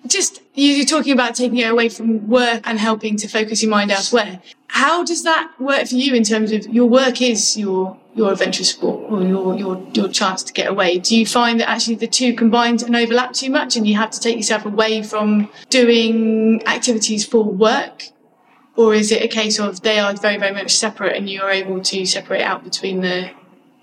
Just 0.06 0.40
you, 0.54 0.82
are 0.82 0.86
talking 0.86 1.12
about 1.12 1.34
taking 1.34 1.58
it 1.58 1.70
away 1.70 1.88
from 1.88 2.28
work 2.28 2.62
and 2.64 2.78
helping 2.78 3.16
to 3.18 3.28
focus 3.28 3.62
your 3.62 3.70
mind 3.70 3.90
elsewhere. 3.90 4.40
How 4.68 5.04
does 5.04 5.24
that 5.24 5.52
work 5.58 5.88
for 5.88 5.96
you 5.96 6.14
in 6.14 6.22
terms 6.22 6.52
of 6.52 6.66
your 6.66 6.86
work 6.86 7.20
is 7.20 7.56
your 7.56 7.98
your 8.14 8.32
adventure 8.32 8.64
sport 8.64 9.10
or 9.10 9.22
your, 9.22 9.56
your 9.56 9.86
your 9.92 10.08
chance 10.08 10.42
to 10.44 10.52
get 10.52 10.68
away? 10.68 10.98
Do 10.98 11.16
you 11.16 11.26
find 11.26 11.60
that 11.60 11.68
actually 11.68 11.96
the 11.96 12.06
two 12.06 12.32
combined 12.32 12.82
and 12.82 12.94
overlap 12.94 13.32
too 13.32 13.50
much 13.50 13.76
and 13.76 13.86
you 13.88 13.96
have 13.96 14.10
to 14.10 14.20
take 14.20 14.36
yourself 14.36 14.64
away 14.64 15.02
from 15.02 15.50
doing 15.68 16.66
activities 16.66 17.26
for 17.26 17.42
work 17.44 18.04
or 18.78 18.94
is 18.94 19.12
it 19.12 19.22
a 19.22 19.28
case 19.28 19.58
of 19.58 19.82
they 19.82 19.98
are 19.98 20.14
very 20.14 20.38
very 20.38 20.54
much 20.54 20.70
separate 20.74 21.16
and 21.16 21.28
you're 21.28 21.50
able 21.50 21.82
to 21.82 22.06
separate 22.06 22.42
out 22.42 22.64
between 22.64 23.02
the 23.02 23.30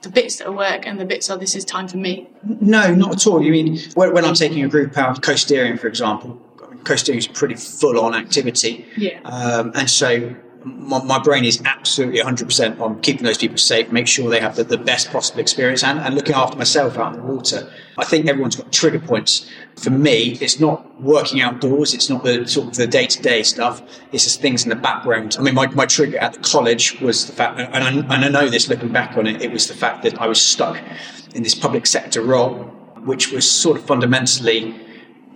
the 0.02 0.10
bits 0.10 0.38
that 0.38 0.48
are 0.48 0.52
work 0.52 0.88
and 0.88 1.00
the 1.00 1.06
bits 1.06 1.30
are 1.30 1.38
this 1.38 1.56
is 1.56 1.66
time 1.66 1.88
for 1.88 1.98
me 1.98 2.28
no 2.44 2.94
not 2.94 3.14
at 3.14 3.28
all. 3.28 3.42
You 3.42 3.52
mean 3.52 3.80
when, 3.96 4.26
i'm 4.26 4.36
taking 4.36 4.64
a 4.64 4.70
group 4.70 4.98
out 4.98 5.22
coasteering 5.22 5.80
for 5.80 5.88
example 5.88 6.42
coasteering 6.86 7.18
is 7.18 7.26
a 7.26 7.32
pretty 7.32 7.56
full 7.56 8.00
on 8.00 8.16
activity. 8.16 8.86
Yeah. 8.96 9.20
Um, 9.26 9.72
and 9.76 9.90
so 9.90 10.34
my, 10.66 11.04
my, 11.04 11.20
brain 11.20 11.46
is 11.46 11.62
absolutely 11.64 12.20
100% 12.20 12.80
on 12.80 13.00
keeping 13.02 13.24
those 13.24 13.38
people 13.38 13.58
safe, 13.58 13.92
make 13.92 14.08
sure 14.08 14.30
they 14.32 14.40
have 14.40 14.56
the, 14.56 14.64
the 14.64 14.80
best 14.80 15.12
possible 15.12 15.40
experience 15.40 15.84
and, 15.84 16.00
and, 16.00 16.16
looking 16.16 16.34
after 16.34 16.58
myself 16.58 16.98
out 16.98 17.14
in 17.14 17.20
the 17.20 17.26
water. 17.26 17.72
I 18.00 18.04
think 18.04 18.28
everyone's 18.28 18.56
got 18.56 18.72
trigger 18.72 19.00
points. 19.00 19.48
For 19.76 19.92
me, 19.92 20.38
it's 20.42 20.60
not 20.60 21.00
working 21.00 21.40
outdoors. 21.40 21.94
It's 21.94 22.10
not 22.10 22.24
the 22.24 22.48
sort 22.48 22.70
of 22.70 22.76
the 22.76 22.88
day 22.88 23.06
to 23.06 23.22
day 23.22 23.44
stuff. 23.44 23.84
It's 24.12 24.24
just 24.24 24.42
things 24.42 24.64
in 24.64 24.70
the 24.70 24.76
background. 24.76 25.36
I 25.38 25.44
mean, 25.44 25.54
my, 25.54 25.68
my 25.68 25.86
trigger 25.86 26.18
at 26.18 26.34
the 26.34 26.40
college 26.40 27.00
was 27.00 27.28
the 27.28 27.34
fact, 27.34 27.60
and 27.60 27.84
I, 27.84 28.16
and 28.16 28.26
I 28.26 28.30
know 28.30 28.50
this 28.50 28.68
looking 28.68 28.92
back 28.92 29.18
on 29.18 29.28
it, 29.28 29.44
it 29.44 29.52
was 29.52 29.68
the 29.68 29.76
fact 29.76 30.02
that 30.04 30.20
I 30.20 30.28
was 30.28 30.42
stuck 30.42 30.82
in 31.36 31.44
this 31.44 31.54
public 31.54 31.86
sector 31.86 32.22
role, 32.22 32.56
which 33.04 33.32
was 33.32 33.50
sort 33.50 33.78
of 33.78 33.86
fundamentally 33.86 34.76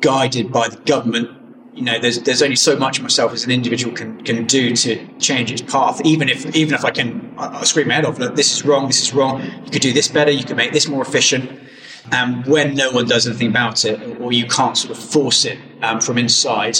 guided 0.02 0.52
by 0.52 0.70
the 0.70 0.78
government 0.78 1.39
you 1.74 1.84
know, 1.84 2.00
there's 2.00 2.22
there's 2.24 2.42
only 2.42 2.56
so 2.56 2.76
much 2.76 3.02
myself 3.02 3.34
as 3.34 3.46
an 3.46 3.52
individual 3.52 3.96
can 3.96 4.24
can 4.24 4.46
do 4.46 4.76
to 4.76 5.08
change 5.20 5.52
its 5.52 5.62
path. 5.62 6.02
Even 6.06 6.30
if 6.30 6.56
even 6.56 6.74
if 6.74 6.84
I 6.84 6.92
can 6.92 7.34
I, 7.38 7.60
I 7.60 7.64
scream 7.64 7.88
my 7.88 7.96
head 7.96 8.06
off, 8.06 8.20
look, 8.20 8.36
this 8.36 8.52
is 8.54 8.66
wrong, 8.66 8.88
this 8.88 9.02
is 9.02 9.14
wrong. 9.14 9.42
You 9.42 9.72
could 9.72 9.82
do 9.82 9.94
this 9.94 10.08
better. 10.08 10.32
You 10.32 10.44
could 10.44 10.58
make 10.58 10.74
this 10.74 10.88
more 10.88 11.02
efficient. 11.02 11.60
And 12.12 12.46
when 12.48 12.76
no 12.76 12.92
one 12.92 13.06
does 13.06 13.28
anything 13.28 13.50
about 13.50 13.86
it, 13.86 14.20
or 14.20 14.32
you 14.32 14.48
can't 14.48 14.76
sort 14.76 14.98
of 14.98 15.04
force 15.04 15.46
it 15.46 15.60
um, 15.84 16.02
from 16.02 16.18
inside, 16.18 16.80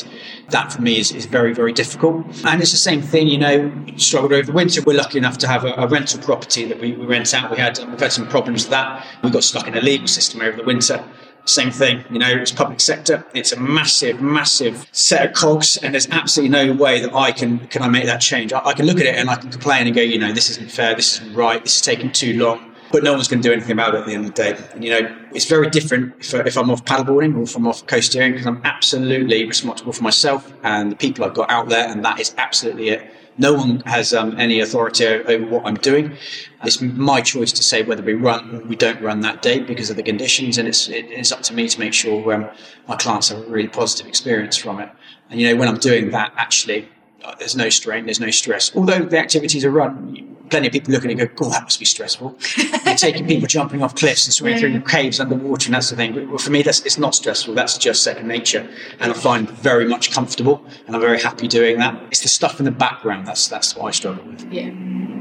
that 0.50 0.74
for 0.74 0.82
me 0.82 0.98
is, 0.98 1.12
is 1.12 1.26
very, 1.26 1.54
very 1.54 1.72
difficult. 1.72 2.26
And 2.46 2.62
it's 2.62 2.72
the 2.72 2.78
same 2.78 3.02
thing, 3.02 3.28
you 3.28 3.38
know, 3.38 3.86
struggled 3.98 4.34
over 4.34 4.48
the 4.48 4.54
winter. 4.54 4.82
We're 4.82 4.98
lucky 4.98 5.18
enough 5.18 5.38
to 5.40 5.48
have 5.48 5.66
a, 5.66 5.74
a 5.74 5.88
rental 5.88 6.20
property 6.22 6.66
that 6.66 6.80
we, 6.80 6.94
we, 6.94 7.06
rent 7.06 7.34
out. 7.34 7.52
We 7.52 7.58
had, 7.58 7.78
we've 7.78 8.00
had 8.00 8.12
some 8.12 8.28
problems 8.28 8.64
with 8.64 8.72
that. 8.72 9.06
We 9.24 9.30
got 9.30 9.44
stuck 9.44 9.68
in 9.68 9.78
a 9.78 9.82
legal 9.82 10.08
system 10.08 10.42
over 10.42 10.58
the 10.58 10.64
winter. 10.64 11.04
Same 11.50 11.72
thing, 11.72 12.04
you 12.12 12.20
know, 12.20 12.30
it's 12.30 12.52
public 12.52 12.80
sector. 12.80 13.26
It's 13.34 13.52
a 13.54 13.60
massive, 13.60 14.22
massive 14.22 14.88
set 14.92 15.26
of 15.26 15.34
cogs, 15.34 15.78
and 15.78 15.96
there's 15.96 16.08
absolutely 16.10 16.52
no 16.52 16.74
way 16.74 17.02
that 17.02 17.12
I 17.16 17.32
can 17.32 17.68
can 17.70 17.82
I 17.82 17.88
make 17.88 18.06
that 18.06 18.22
change. 18.22 18.54
I, 18.54 18.60
I 18.64 18.74
can 18.74 18.86
look 18.86 19.00
at 19.00 19.08
it 19.08 19.16
and 19.16 19.32
I 19.32 19.36
can 19.36 19.50
complain 19.50 19.88
and 19.88 19.96
go, 19.96 20.02
you 20.02 20.20
know, 20.20 20.32
this 20.32 20.52
isn't 20.52 20.70
fair, 20.70 20.96
this 20.96 21.16
isn't 21.20 21.34
right, 21.34 21.64
this 21.64 21.78
is 21.78 21.82
taking 21.82 22.12
too 22.12 22.38
long. 22.38 22.69
But 22.92 23.04
no 23.04 23.14
one's 23.14 23.28
going 23.28 23.42
to 23.42 23.48
do 23.48 23.54
anything 23.54 23.72
about 23.72 23.94
it 23.94 24.00
at 24.00 24.06
the 24.08 24.14
end 24.14 24.26
of 24.26 24.34
the 24.34 24.44
day. 24.44 24.58
And, 24.74 24.84
you 24.84 24.92
know, 24.92 25.16
it's 25.34 25.46
very 25.46 25.70
different 25.70 26.16
if, 26.20 26.34
if 26.34 26.58
I'm 26.58 26.72
off 26.72 26.84
paddleboarding 26.86 27.38
or 27.38 27.44
if 27.44 27.56
I'm 27.56 27.68
off 27.68 27.86
coasteering 27.86 28.32
because 28.32 28.48
I'm 28.48 28.62
absolutely 28.64 29.46
responsible 29.46 29.94
for 29.94 30.04
myself 30.04 30.52
and 30.64 30.92
the 30.92 30.96
people 30.96 31.24
I've 31.24 31.36
got 31.36 31.52
out 31.52 31.70
there, 31.70 31.88
and 31.88 32.04
that 32.04 32.20
is 32.20 32.34
absolutely 32.38 32.90
it. 32.90 33.14
No 33.38 33.54
one 33.54 33.80
has 33.82 34.14
um, 34.14 34.38
any 34.38 34.60
authority 34.60 35.06
over 35.08 35.46
what 35.46 35.66
I'm 35.66 35.76
doing. 35.76 36.18
It's 36.64 36.82
my 36.82 37.22
choice 37.22 37.54
to 37.54 37.64
say 37.64 37.84
whether 37.84 38.04
we 38.04 38.14
run 38.14 38.54
or 38.54 38.60
we 38.60 38.76
don't 38.76 39.02
run 39.02 39.22
that 39.22 39.42
day 39.42 39.60
because 39.60 39.90
of 39.90 39.96
the 39.96 40.04
conditions, 40.04 40.58
and 40.58 40.68
it's 40.68 40.90
it, 40.90 41.06
it's 41.10 41.32
up 41.32 41.42
to 41.44 41.54
me 41.54 41.70
to 41.70 41.80
make 41.80 41.94
sure 41.94 42.34
um, 42.34 42.50
my 42.90 42.98
clients 42.98 43.30
have 43.30 43.40
a 43.40 43.44
really 43.44 43.70
positive 43.70 44.08
experience 44.08 44.58
from 44.58 44.82
it. 44.82 44.90
And 45.30 45.40
you 45.40 45.48
know, 45.48 45.56
when 45.56 45.70
I'm 45.70 45.78
doing 45.78 46.12
that, 46.12 46.34
actually, 46.36 46.90
uh, 47.24 47.34
there's 47.36 47.56
no 47.56 47.70
strain, 47.70 48.06
there's 48.06 48.20
no 48.20 48.32
stress. 48.32 48.76
Although 48.76 49.06
the 49.06 49.18
activities 49.18 49.64
are 49.64 49.72
run, 49.72 50.29
plenty 50.50 50.68
of 50.68 50.74
people 50.74 50.94
looking 50.94 51.12
and 51.12 51.20
go, 51.20 51.28
"Oh, 51.42 51.50
that 51.50 51.64
must 51.64 51.80
be 51.80 51.86
stressful." 51.86 52.38
You're 52.86 52.96
taking 52.96 53.28
people 53.28 53.48
jumping 53.48 53.82
off 53.84 53.96
cliffs 53.96 54.26
and 54.28 54.34
swimming 54.34 54.60
through 54.60 54.82
caves 54.82 55.20
underwater, 55.20 55.68
and 55.68 55.76
that's 55.76 55.90
the 55.90 55.96
thing. 55.96 56.30
Well, 56.30 56.38
for 56.38 56.52
me, 56.52 56.62
that's 56.62 56.82
it's 56.86 56.98
not 56.98 57.16
stressful. 57.16 57.54
That's 57.54 57.78
just 57.78 58.04
second 58.04 58.28
nature, 58.28 58.68
and 59.00 59.12
I 59.12 59.16
find 59.16 59.50
very 59.50 59.86
much 59.86 60.12
comfortable, 60.12 60.66
and 60.88 60.96
I'm 60.96 61.02
very 61.02 61.20
happy 61.20 61.48
doing 61.48 61.78
that. 61.80 62.02
It's 62.12 62.22
the 62.22 62.28
stuff 62.30 62.60
in 62.60 62.66
the 62.66 62.72
background 62.72 63.28
that's 63.28 63.48
that's 63.48 63.76
what 63.76 63.88
I 63.88 63.92
struggle 63.92 64.24
with. 64.26 64.52
Yeah, 64.52 64.72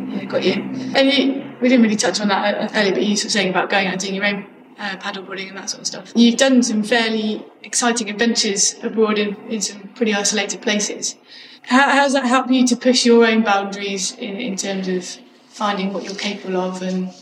yeah, 0.09 0.25
got 0.25 0.43
you. 0.45 0.55
And 0.95 1.13
you, 1.13 1.45
we 1.61 1.69
didn't 1.69 1.83
really 1.83 1.97
touch 1.97 2.21
on 2.21 2.29
that 2.29 2.75
earlier, 2.75 2.93
but 2.93 3.03
you 3.03 3.11
were 3.11 3.17
saying 3.17 3.51
about 3.51 3.71
going 3.71 3.87
out 3.87 3.95
and 3.95 4.01
doing 4.01 4.15
your 4.15 4.25
own 4.25 4.47
uh, 4.79 4.97
paddleboarding 4.97 5.49
and 5.49 5.57
that 5.59 5.71
sort 5.71 5.81
of 5.81 5.87
stuff. 5.87 6.13
You've 6.15 6.37
done 6.37 6.63
some 6.63 6.83
fairly 6.83 7.45
exciting 7.63 8.09
adventures 8.09 8.77
abroad 8.83 9.19
in, 9.19 9.35
in 9.49 9.61
some 9.61 9.89
pretty 9.95 10.15
isolated 10.15 10.63
places. 10.63 11.17
How, 11.63 11.87
does 11.95 12.13
that 12.15 12.25
help 12.25 12.51
you 12.51 12.67
to 12.67 12.77
push 12.77 13.05
your 13.05 13.27
own 13.27 13.43
boundaries 13.43 14.13
in, 14.13 14.37
in 14.37 14.57
terms 14.57 14.89
of 14.89 15.05
finding 15.49 15.93
what 15.93 16.05
you're 16.05 16.15
capable 16.15 16.57
of 16.57 16.83
and 16.83 17.13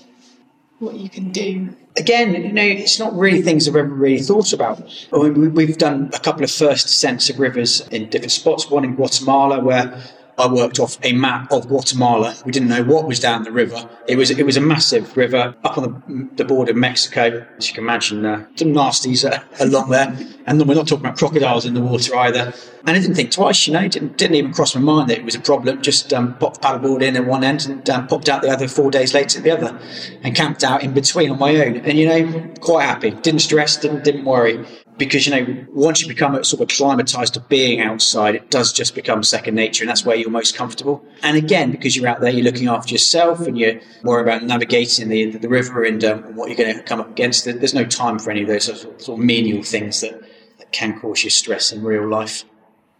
what 0.78 0.94
you 0.94 1.08
can 1.08 1.30
do? 1.30 1.74
Again, 1.96 2.34
you 2.34 2.52
know, 2.52 2.62
it's 2.62 2.98
not 2.98 3.16
really 3.16 3.42
things 3.42 3.66
I've 3.66 3.76
ever 3.76 3.88
really 3.88 4.22
thought 4.22 4.52
about. 4.52 4.82
I 5.12 5.28
mean, 5.28 5.54
we've 5.54 5.78
done 5.78 6.10
a 6.12 6.20
couple 6.20 6.44
of 6.44 6.50
first 6.50 6.86
descents 6.86 7.30
of 7.30 7.38
rivers 7.38 7.80
in 7.88 8.10
different 8.10 8.32
spots. 8.32 8.70
One 8.70 8.84
in 8.84 8.94
Guatemala, 8.94 9.60
where 9.60 10.02
I 10.38 10.46
worked 10.52 10.78
off 10.78 10.98
a 11.02 11.12
map 11.12 11.50
of 11.50 11.68
Guatemala. 11.68 12.34
We 12.44 12.52
didn't 12.52 12.68
know 12.68 12.84
what 12.84 13.06
was 13.06 13.18
down 13.18 13.44
the 13.44 13.52
river. 13.52 13.88
It 14.06 14.16
was 14.16 14.30
it 14.30 14.44
was 14.44 14.56
a 14.56 14.60
massive 14.60 15.16
river 15.16 15.54
up 15.64 15.78
on 15.78 15.84
the, 15.84 16.28
the 16.36 16.44
border 16.44 16.72
of 16.72 16.76
Mexico. 16.76 17.46
As 17.56 17.68
you 17.68 17.74
can 17.74 17.84
imagine, 17.84 18.24
uh, 18.26 18.46
some 18.56 18.72
nasties 18.72 19.30
uh, 19.30 19.42
along 19.60 19.90
there. 19.90 20.16
And 20.46 20.66
we're 20.66 20.74
not 20.74 20.86
talking 20.86 21.04
about 21.04 21.18
crocodiles 21.18 21.64
in 21.64 21.74
the 21.74 21.80
water 21.80 22.14
either. 22.16 22.52
And 22.86 22.96
I 22.96 23.00
didn't 23.00 23.16
think 23.16 23.32
twice, 23.32 23.66
you 23.66 23.72
know, 23.72 23.88
didn't, 23.88 24.16
didn't 24.16 24.36
even 24.36 24.52
cross 24.52 24.76
my 24.76 24.80
mind 24.80 25.10
that 25.10 25.18
it 25.18 25.24
was 25.24 25.34
a 25.34 25.40
problem. 25.40 25.82
Just 25.82 26.12
um, 26.12 26.36
popped 26.38 26.62
paddleboard 26.62 27.02
in 27.02 27.16
at 27.16 27.26
one 27.26 27.42
end 27.42 27.66
and 27.66 27.88
um, 27.90 28.06
popped 28.06 28.28
out 28.28 28.42
the 28.42 28.50
other 28.50 28.68
four 28.68 28.92
days 28.92 29.12
later 29.12 29.38
at 29.38 29.44
the 29.44 29.50
other 29.50 29.76
and 30.22 30.36
camped 30.36 30.62
out 30.62 30.84
in 30.84 30.94
between 30.94 31.30
on 31.30 31.38
my 31.38 31.56
own. 31.56 31.78
And, 31.78 31.98
you 31.98 32.06
know, 32.06 32.54
quite 32.60 32.84
happy. 32.84 33.10
Didn't 33.10 33.40
stress, 33.40 33.76
didn't, 33.76 34.04
didn't 34.04 34.24
worry 34.24 34.64
because 34.98 35.26
you 35.26 35.32
know 35.32 35.66
once 35.72 36.02
you 36.02 36.08
become 36.08 36.32
sort 36.44 36.60
of 36.60 36.68
acclimatized 36.68 37.34
to 37.34 37.40
being 37.40 37.80
outside 37.80 38.34
it 38.34 38.50
does 38.50 38.72
just 38.72 38.94
become 38.94 39.22
second 39.22 39.54
nature 39.54 39.82
and 39.84 39.90
that's 39.90 40.04
where 40.04 40.16
you're 40.16 40.30
most 40.30 40.56
comfortable. 40.56 41.04
And 41.22 41.36
again 41.36 41.70
because 41.70 41.96
you're 41.96 42.08
out 42.08 42.20
there 42.20 42.30
you're 42.30 42.44
looking 42.44 42.68
after 42.68 42.92
yourself 42.92 43.46
and 43.46 43.58
you're 43.58 43.80
more 44.02 44.20
about 44.20 44.42
navigating 44.42 45.08
the, 45.08 45.30
the 45.30 45.48
river 45.48 45.84
and 45.84 46.02
um, 46.04 46.36
what 46.36 46.48
you're 46.48 46.56
going 46.56 46.76
to 46.76 46.82
come 46.82 47.00
up 47.00 47.10
against 47.10 47.44
there's 47.44 47.74
no 47.74 47.84
time 47.84 48.18
for 48.18 48.30
any 48.30 48.42
of 48.42 48.48
those 48.48 48.64
sort 48.64 48.84
of, 48.84 49.02
sort 49.02 49.18
of 49.18 49.24
menial 49.24 49.62
things 49.62 50.00
that, 50.00 50.20
that 50.58 50.72
can 50.72 50.98
cause 51.00 51.24
you 51.24 51.30
stress 51.30 51.72
in 51.72 51.82
real 51.82 52.08
life. 52.08 52.44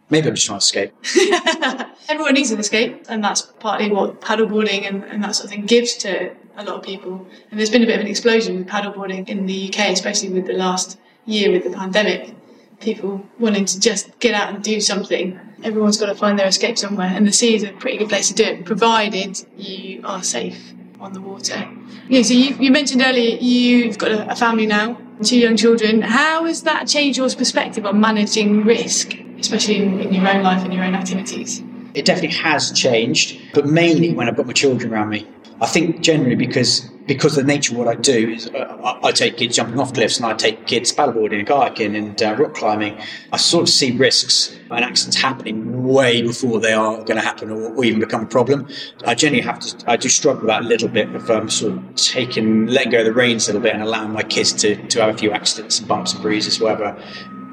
Maybe 0.09 0.29
i'm 0.29 0.35
just 0.35 0.47
trying 0.47 0.59
to 0.59 0.63
escape 0.63 0.93
everyone 2.09 2.33
needs 2.33 2.51
an 2.51 2.59
escape 2.59 3.05
and 3.09 3.23
that's 3.23 3.41
partly 3.41 3.91
what 3.91 4.21
paddleboarding 4.21 4.87
and, 4.87 5.03
and 5.03 5.23
that 5.23 5.35
sort 5.35 5.45
of 5.45 5.51
thing 5.51 5.65
gives 5.65 5.95
to 5.97 6.33
a 6.55 6.63
lot 6.63 6.77
of 6.77 6.83
people. 6.83 7.27
And 7.51 7.59
there's 7.59 7.69
been 7.69 7.83
a 7.83 7.85
bit 7.85 7.95
of 7.95 8.01
an 8.01 8.07
explosion 8.07 8.57
with 8.57 8.67
paddleboarding 8.67 9.29
in 9.29 9.45
the 9.45 9.69
uk 9.69 9.79
especially 9.79 10.29
with 10.29 10.47
the 10.47 10.53
last 10.53 10.97
year 11.27 11.51
with 11.51 11.63
the 11.63 11.69
pandemic, 11.69 12.33
people 12.79 13.23
wanting 13.39 13.65
to 13.65 13.79
just 13.79 14.17
get 14.19 14.33
out 14.33 14.53
and 14.53 14.63
do 14.63 14.81
something. 14.81 15.39
Everyone's 15.63 15.97
got 15.97 16.07
to 16.07 16.15
find 16.15 16.37
their 16.39 16.47
escape 16.47 16.77
somewhere, 16.77 17.11
and 17.13 17.27
the 17.27 17.31
sea 17.31 17.55
is 17.55 17.63
a 17.63 17.71
pretty 17.73 17.97
good 17.97 18.09
place 18.09 18.27
to 18.29 18.33
do 18.33 18.43
it, 18.43 18.65
provided 18.65 19.45
you 19.57 20.01
are 20.03 20.23
safe 20.23 20.73
on 20.99 21.13
the 21.13 21.21
water. 21.21 21.67
Yeah, 22.09 22.21
so 22.21 22.33
you, 22.33 22.55
you 22.55 22.71
mentioned 22.71 23.01
earlier 23.01 23.37
you've 23.39 23.97
got 23.97 24.11
a, 24.11 24.31
a 24.31 24.35
family 24.35 24.65
now, 24.65 24.99
two 25.23 25.37
young 25.37 25.57
children. 25.57 26.01
How 26.01 26.45
has 26.45 26.63
that 26.63 26.87
changed 26.87 27.17
your 27.17 27.29
perspective 27.29 27.85
on 27.85 27.99
managing 27.99 28.63
risk, 28.63 29.13
especially 29.39 29.77
in, 29.77 29.99
in 29.99 30.13
your 30.13 30.27
own 30.27 30.43
life 30.43 30.63
and 30.63 30.73
your 30.73 30.83
own 30.83 30.95
activities? 30.95 31.61
It 31.93 32.05
definitely 32.05 32.37
has 32.37 32.71
changed, 32.71 33.39
but 33.53 33.65
mainly 33.65 34.13
when 34.13 34.27
I've 34.27 34.37
got 34.37 34.45
my 34.45 34.53
children 34.53 34.93
around 34.93 35.09
me. 35.09 35.27
I 35.59 35.65
think 35.65 36.01
generally 36.01 36.35
because 36.35 36.89
because 37.07 37.35
the 37.35 37.43
nature 37.43 37.73
of 37.73 37.79
what 37.79 37.87
I 37.87 37.95
do 37.95 38.29
is 38.31 38.47
uh, 38.47 38.99
I, 39.01 39.11
take 39.11 39.37
kids 39.37 39.55
jumping 39.55 39.79
off 39.79 39.93
cliffs 39.93 40.17
and 40.17 40.25
I 40.25 40.33
take 40.33 40.67
kids 40.67 40.91
paddleboarding 40.91 41.39
and 41.39 41.47
kayaking 41.47 41.97
and 41.97 42.21
uh, 42.21 42.35
rock 42.35 42.53
climbing. 42.53 43.01
I 43.31 43.37
sort 43.37 43.63
of 43.63 43.69
see 43.69 43.91
risks 43.95 44.55
and 44.69 44.83
accidents 44.83 45.15
happening 45.15 45.85
way 45.85 46.21
before 46.21 46.59
they 46.59 46.73
are 46.73 46.97
going 46.97 47.15
to 47.15 47.21
happen 47.21 47.49
or, 47.49 47.73
or, 47.73 47.85
even 47.85 48.01
become 48.01 48.23
a 48.23 48.27
problem. 48.27 48.67
I 49.05 49.15
generally 49.15 49.41
have 49.41 49.59
to, 49.59 49.89
I 49.89 49.95
do 49.95 50.09
struggle 50.09 50.41
with 50.41 50.49
that 50.49 50.63
a 50.63 50.65
little 50.65 50.89
bit 50.89 51.07
of 51.15 51.29
um, 51.31 51.49
sort 51.49 51.73
of 51.73 51.95
taking, 51.95 52.67
letting 52.67 52.91
go 52.91 52.99
of 52.99 53.05
the 53.05 53.13
reins 53.13 53.47
a 53.47 53.53
little 53.53 53.63
bit 53.63 53.73
and 53.73 53.81
allowing 53.81 54.11
my 54.11 54.23
kids 54.23 54.51
to, 54.53 54.75
to 54.75 55.01
have 55.01 55.15
a 55.15 55.17
few 55.17 55.31
accidents 55.31 55.79
and 55.79 55.87
bumps 55.87 56.13
and 56.13 56.21
bruises, 56.21 56.59
whatever 56.59 57.01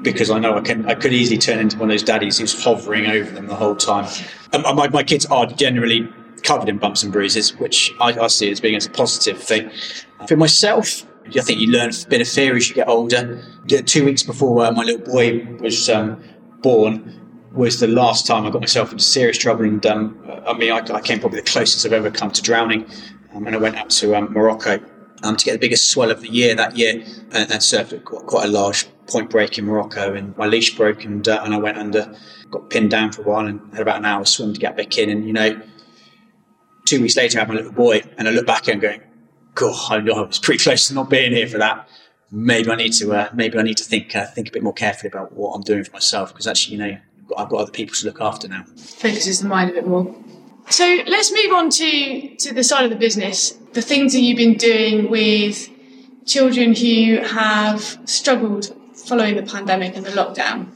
because 0.01 0.29
I 0.29 0.37
know 0.37 0.55
I 0.55 0.61
can 0.61 0.85
I 0.85 0.93
could 0.93 1.13
easily 1.13 1.39
turn 1.39 1.57
into 1.57 1.79
one 1.79 1.89
of 1.89 1.93
those 1.93 2.03
daddies 2.03 2.37
who's 2.37 2.63
hovering 2.63 3.07
over 3.07 3.31
them 3.31 3.47
the 3.47 3.55
whole 3.55 3.75
time. 3.75 4.07
Um, 4.53 4.75
my, 4.75 4.87
my 4.89 5.01
kids 5.01 5.25
are 5.25 5.47
generally 5.47 6.07
covered 6.45 6.69
in 6.69 6.77
bumps 6.77 7.03
and 7.03 7.11
bruises, 7.11 7.57
which 7.57 7.91
I, 7.99 8.17
I 8.19 8.27
see 8.27 8.49
as 8.51 8.61
being 8.61 8.75
as 8.75 8.85
a 8.85 8.91
positive 8.91 9.41
thing. 9.41 9.69
For 10.27 10.37
myself, 10.37 11.05
I 11.27 11.41
think 11.41 11.59
you 11.59 11.67
learn 11.67 11.89
a 11.89 12.07
bit 12.07 12.21
of 12.21 12.27
fear 12.27 12.55
as 12.55 12.69
you 12.69 12.75
get 12.75 12.87
older. 12.87 13.43
Two 13.85 14.05
weeks 14.05 14.23
before 14.23 14.63
uh, 14.63 14.71
my 14.71 14.83
little 14.83 15.05
boy 15.05 15.45
was 15.59 15.89
um, 15.89 16.23
born 16.61 17.21
was 17.51 17.79
the 17.79 17.87
last 17.87 18.27
time 18.27 18.45
I 18.45 18.49
got 18.49 18.61
myself 18.61 18.91
into 18.91 19.03
serious 19.03 19.37
trouble. 19.37 19.63
And 19.63 19.85
um, 19.85 20.19
I 20.45 20.53
mean, 20.53 20.71
I, 20.71 20.79
I, 20.93 21.01
came 21.01 21.19
probably 21.19 21.39
the 21.39 21.45
closest 21.45 21.85
I've 21.85 21.93
ever 21.93 22.11
come 22.11 22.31
to 22.31 22.41
drowning. 22.41 22.85
Um, 23.33 23.47
and 23.47 23.55
I 23.55 23.59
went 23.59 23.77
up 23.77 23.89
to 23.89 24.15
um, 24.15 24.31
Morocco 24.33 24.79
um, 25.23 25.35
to 25.35 25.45
get 25.45 25.53
the 25.53 25.59
biggest 25.59 25.89
swell 25.89 26.11
of 26.11 26.21
the 26.21 26.29
year 26.29 26.53
that 26.55 26.77
year 26.77 27.01
and, 27.31 27.51
and 27.51 27.61
surfed 27.61 27.93
at 27.93 28.05
quite, 28.05 28.25
quite, 28.25 28.45
a 28.45 28.51
large 28.51 28.85
point 29.07 29.29
break 29.29 29.57
in 29.57 29.65
Morocco. 29.65 30.13
And 30.13 30.37
my 30.37 30.45
leash 30.45 30.75
broke 30.75 31.05
and, 31.05 31.27
uh, 31.27 31.41
and 31.43 31.53
I 31.53 31.57
went 31.57 31.77
under, 31.77 32.13
got 32.51 32.69
pinned 32.69 32.91
down 32.91 33.11
for 33.11 33.21
a 33.21 33.25
while 33.25 33.45
and 33.45 33.61
had 33.71 33.81
about 33.81 33.97
an 33.97 34.05
hour 34.05 34.25
swim 34.25 34.53
to 34.53 34.59
get 34.59 34.75
back 34.75 34.97
in. 34.97 35.09
And, 35.09 35.25
you 35.25 35.33
know, 35.33 35.61
two 36.85 37.01
weeks 37.01 37.17
later, 37.17 37.37
I 37.37 37.41
have 37.41 37.49
my 37.49 37.55
little 37.55 37.71
boy, 37.71 38.03
and 38.17 38.27
I 38.27 38.31
look 38.31 38.45
back 38.45 38.67
and 38.67 38.79
going, 38.79 39.01
God, 39.55 40.09
I 40.09 40.21
was 40.21 40.39
pretty 40.39 40.63
close 40.63 40.87
to 40.87 40.93
not 40.93 41.09
being 41.09 41.31
here 41.31 41.47
for 41.47 41.57
that. 41.57 41.87
Maybe 42.31 42.69
I 42.69 42.75
need 42.75 42.93
to, 42.93 43.13
uh, 43.13 43.29
maybe 43.33 43.57
I 43.57 43.61
need 43.61 43.77
to 43.77 43.83
think, 43.83 44.15
uh, 44.15 44.25
think 44.25 44.49
a 44.49 44.51
bit 44.51 44.63
more 44.63 44.73
carefully 44.73 45.09
about 45.09 45.33
what 45.33 45.53
I'm 45.53 45.61
doing 45.61 45.83
for 45.83 45.91
myself 45.91 46.33
because 46.33 46.47
actually, 46.47 46.77
you 46.77 46.83
know, 46.83 46.97
I've 47.37 47.49
got 47.49 47.61
other 47.61 47.71
people 47.71 47.95
to 47.95 48.05
look 48.05 48.21
after 48.21 48.47
now. 48.47 48.63
Focuses 48.75 49.41
the 49.41 49.47
mind 49.47 49.71
a 49.71 49.73
bit 49.73 49.87
more. 49.87 50.13
So 50.69 50.83
let's 51.07 51.31
move 51.31 51.53
on 51.53 51.69
to 51.69 52.35
to 52.35 52.53
the 52.53 52.63
side 52.63 52.83
of 52.85 52.89
the 52.89 52.95
business. 52.95 53.51
The 53.73 53.81
things 53.81 54.13
that 54.13 54.21
you've 54.21 54.37
been 54.37 54.57
doing 54.57 55.09
with 55.09 55.69
children 56.25 56.75
who 56.75 57.19
have 57.21 57.99
struggled 58.05 58.75
following 58.95 59.35
the 59.35 59.43
pandemic 59.43 59.95
and 59.95 60.05
the 60.05 60.11
lockdown 60.11 60.71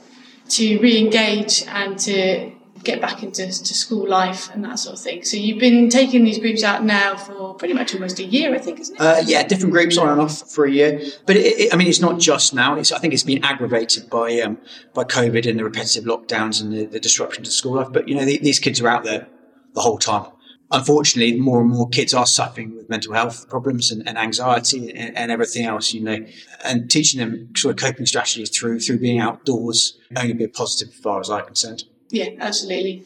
to 0.49 0.79
re-engage 0.79 1.63
and 1.67 1.97
to 1.99 2.51
get 2.83 3.01
back 3.01 3.23
into 3.23 3.45
to 3.45 3.73
school 3.73 4.07
life 4.07 4.49
and 4.53 4.63
that 4.63 4.79
sort 4.79 4.95
of 4.95 5.01
thing. 5.01 5.23
So 5.23 5.37
you've 5.37 5.59
been 5.59 5.89
taking 5.89 6.23
these 6.23 6.39
groups 6.39 6.63
out 6.63 6.83
now 6.83 7.15
for 7.15 7.53
pretty 7.55 7.73
much 7.73 7.93
almost 7.93 8.19
a 8.19 8.23
year, 8.23 8.53
I 8.53 8.57
think, 8.57 8.79
isn't 8.79 8.95
it? 8.95 9.01
Uh, 9.01 9.21
yeah, 9.25 9.43
different 9.43 9.73
groups 9.73 9.97
on 9.97 10.09
and 10.09 10.21
off 10.21 10.49
for 10.51 10.65
a 10.65 10.71
year. 10.71 11.01
But 11.25 11.35
it, 11.35 11.59
it, 11.59 11.73
I 11.73 11.77
mean, 11.77 11.87
it's 11.87 11.99
not 11.99 12.19
just 12.19 12.53
now. 12.53 12.75
It's, 12.75 12.91
I 12.91 12.99
think 12.99 13.13
it's 13.13 13.23
been 13.23 13.43
aggravated 13.43 14.09
by 14.09 14.39
um, 14.41 14.57
by 14.93 15.03
COVID 15.03 15.49
and 15.49 15.59
the 15.59 15.63
repetitive 15.63 16.05
lockdowns 16.05 16.61
and 16.61 16.73
the, 16.73 16.85
the 16.85 16.99
disruption 16.99 17.43
to 17.43 17.51
school 17.51 17.73
life. 17.73 17.89
But 17.91 18.07
you 18.07 18.15
know, 18.15 18.25
the, 18.25 18.37
these 18.39 18.59
kids 18.59 18.81
are 18.81 18.87
out 18.87 19.03
there 19.03 19.27
the 19.73 19.81
whole 19.81 19.97
time. 19.97 20.31
Unfortunately, 20.71 21.39
more 21.39 21.61
and 21.61 21.69
more 21.71 21.89
kids 21.89 22.13
are 22.13 22.27
suffering 22.27 22.75
with 22.75 22.89
mental 22.89 23.13
health 23.13 23.49
problems 23.49 23.91
and, 23.91 24.07
and 24.07 24.19
anxiety 24.19 24.91
and, 24.91 25.17
and, 25.17 25.31
everything 25.31 25.65
else, 25.65 25.93
you 25.93 26.01
know, 26.01 26.23
and 26.63 26.91
teaching 26.91 27.19
them 27.19 27.49
sort 27.55 27.73
of 27.73 27.83
coping 27.83 28.05
strategies 28.05 28.55
through 28.55 28.79
through 28.79 28.99
being 28.99 29.19
outdoors 29.19 29.97
only 30.15 30.33
be 30.33 30.43
a 30.43 30.49
positive 30.49 30.93
as 30.93 30.99
far 30.99 31.19
as 31.19 31.29
I'm 31.29 31.43
concerned. 31.45 31.85
Yeah, 32.09 32.29
absolutely. 32.39 33.05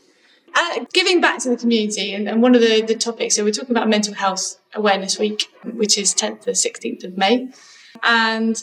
Uh, 0.56 0.86
giving 0.94 1.20
back 1.20 1.40
to 1.40 1.50
the 1.50 1.58
community, 1.58 2.14
and, 2.14 2.30
and, 2.30 2.42
one 2.42 2.54
of 2.54 2.62
the, 2.62 2.82
the 2.82 2.96
topics, 2.96 3.36
so 3.36 3.44
we're 3.44 3.52
talking 3.52 3.72
about 3.72 3.90
Mental 3.90 4.14
Health 4.14 4.60
Awareness 4.76 5.18
Week, 5.18 5.50
which 5.64 5.98
is 5.98 6.14
10th 6.14 6.42
to 6.42 6.52
16th 6.52 7.04
of 7.04 7.18
May. 7.18 7.50
And 8.04 8.62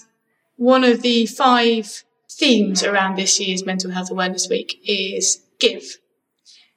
one 0.56 0.84
of 0.84 1.02
the 1.02 1.26
five 1.26 2.04
themes 2.30 2.84
around 2.84 3.16
this 3.16 3.40
year's 3.40 3.66
Mental 3.66 3.90
Health 3.90 4.10
Awareness 4.10 4.48
Week 4.48 4.80
is 4.84 5.42
give. 5.58 5.82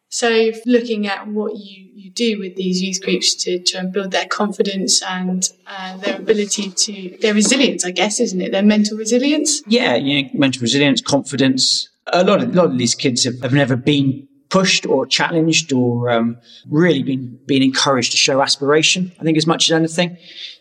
So 0.09 0.51
looking 0.65 1.07
at 1.07 1.27
what 1.27 1.57
you, 1.57 1.89
you 1.95 2.11
do 2.11 2.37
with 2.39 2.55
these 2.55 2.81
youth 2.81 3.01
groups 3.01 3.33
to 3.43 3.59
try 3.59 3.81
and 3.81 3.91
build 3.91 4.11
their 4.11 4.27
confidence 4.27 5.01
and 5.01 5.47
uh, 5.65 5.97
their 5.97 6.17
ability 6.17 6.69
to, 6.69 7.17
their 7.19 7.33
resilience, 7.33 7.83
I 7.83 7.91
guess, 7.91 8.19
isn't 8.19 8.39
it? 8.39 8.51
Their 8.51 8.61
mental 8.61 8.97
resilience? 8.97 9.63
Yeah, 9.67 9.95
you 9.95 10.23
know, 10.23 10.29
mental 10.33 10.61
resilience, 10.61 11.01
confidence, 11.01 11.89
a 12.07 12.23
lot 12.23 12.41
of 12.41 12.49
a 12.49 12.53
lot 12.53 12.65
of 12.65 12.77
these 12.77 12.95
kids 12.95 13.23
have, 13.23 13.39
have 13.41 13.53
never 13.53 13.75
been 13.75 14.27
pushed 14.49 14.85
or 14.85 15.05
challenged 15.05 15.73
or 15.73 16.09
um, 16.09 16.37
really 16.69 17.03
been 17.03 17.39
been 17.47 17.63
encouraged 17.63 18.11
to 18.11 18.17
show 18.17 18.41
aspiration. 18.41 19.11
I 19.19 19.23
think 19.23 19.37
as 19.37 19.47
much 19.47 19.69
as 19.69 19.73
anything, 19.73 20.17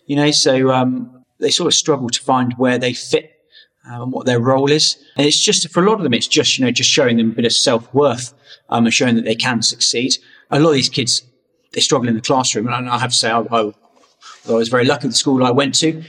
you 0.06 0.16
know. 0.16 0.30
So 0.30 0.70
um, 0.70 1.24
they 1.40 1.50
sort 1.50 1.66
of 1.66 1.74
struggle 1.74 2.08
to 2.08 2.20
find 2.20 2.54
where 2.54 2.78
they 2.78 2.92
fit 2.92 3.32
um, 3.86 4.02
and 4.02 4.12
what 4.12 4.26
their 4.26 4.40
role 4.40 4.70
is. 4.70 4.96
And 5.16 5.26
it's 5.26 5.40
just 5.40 5.68
for 5.70 5.82
a 5.82 5.86
lot 5.86 5.96
of 5.96 6.04
them, 6.04 6.14
it's 6.14 6.28
just 6.28 6.58
you 6.58 6.64
know 6.64 6.70
just 6.70 6.90
showing 6.90 7.16
them 7.16 7.32
a 7.32 7.34
bit 7.34 7.44
of 7.44 7.52
self 7.52 7.92
worth 7.92 8.32
um, 8.68 8.86
and 8.86 8.94
showing 8.94 9.16
that 9.16 9.24
they 9.24 9.34
can 9.34 9.62
succeed. 9.62 10.14
A 10.50 10.60
lot 10.60 10.70
of 10.70 10.74
these 10.74 10.88
kids 10.88 11.22
they 11.72 11.80
struggle 11.80 12.08
in 12.08 12.14
the 12.14 12.20
classroom, 12.20 12.68
and 12.68 12.88
I 12.88 12.98
have 12.98 13.10
to 13.10 13.16
say 13.16 13.30
I, 13.30 13.40
I, 13.40 13.72
I 14.48 14.52
was 14.52 14.68
very 14.68 14.84
lucky. 14.84 15.06
With 15.06 15.14
the 15.14 15.18
school 15.18 15.44
I 15.44 15.50
went 15.50 15.74
to, 15.76 16.02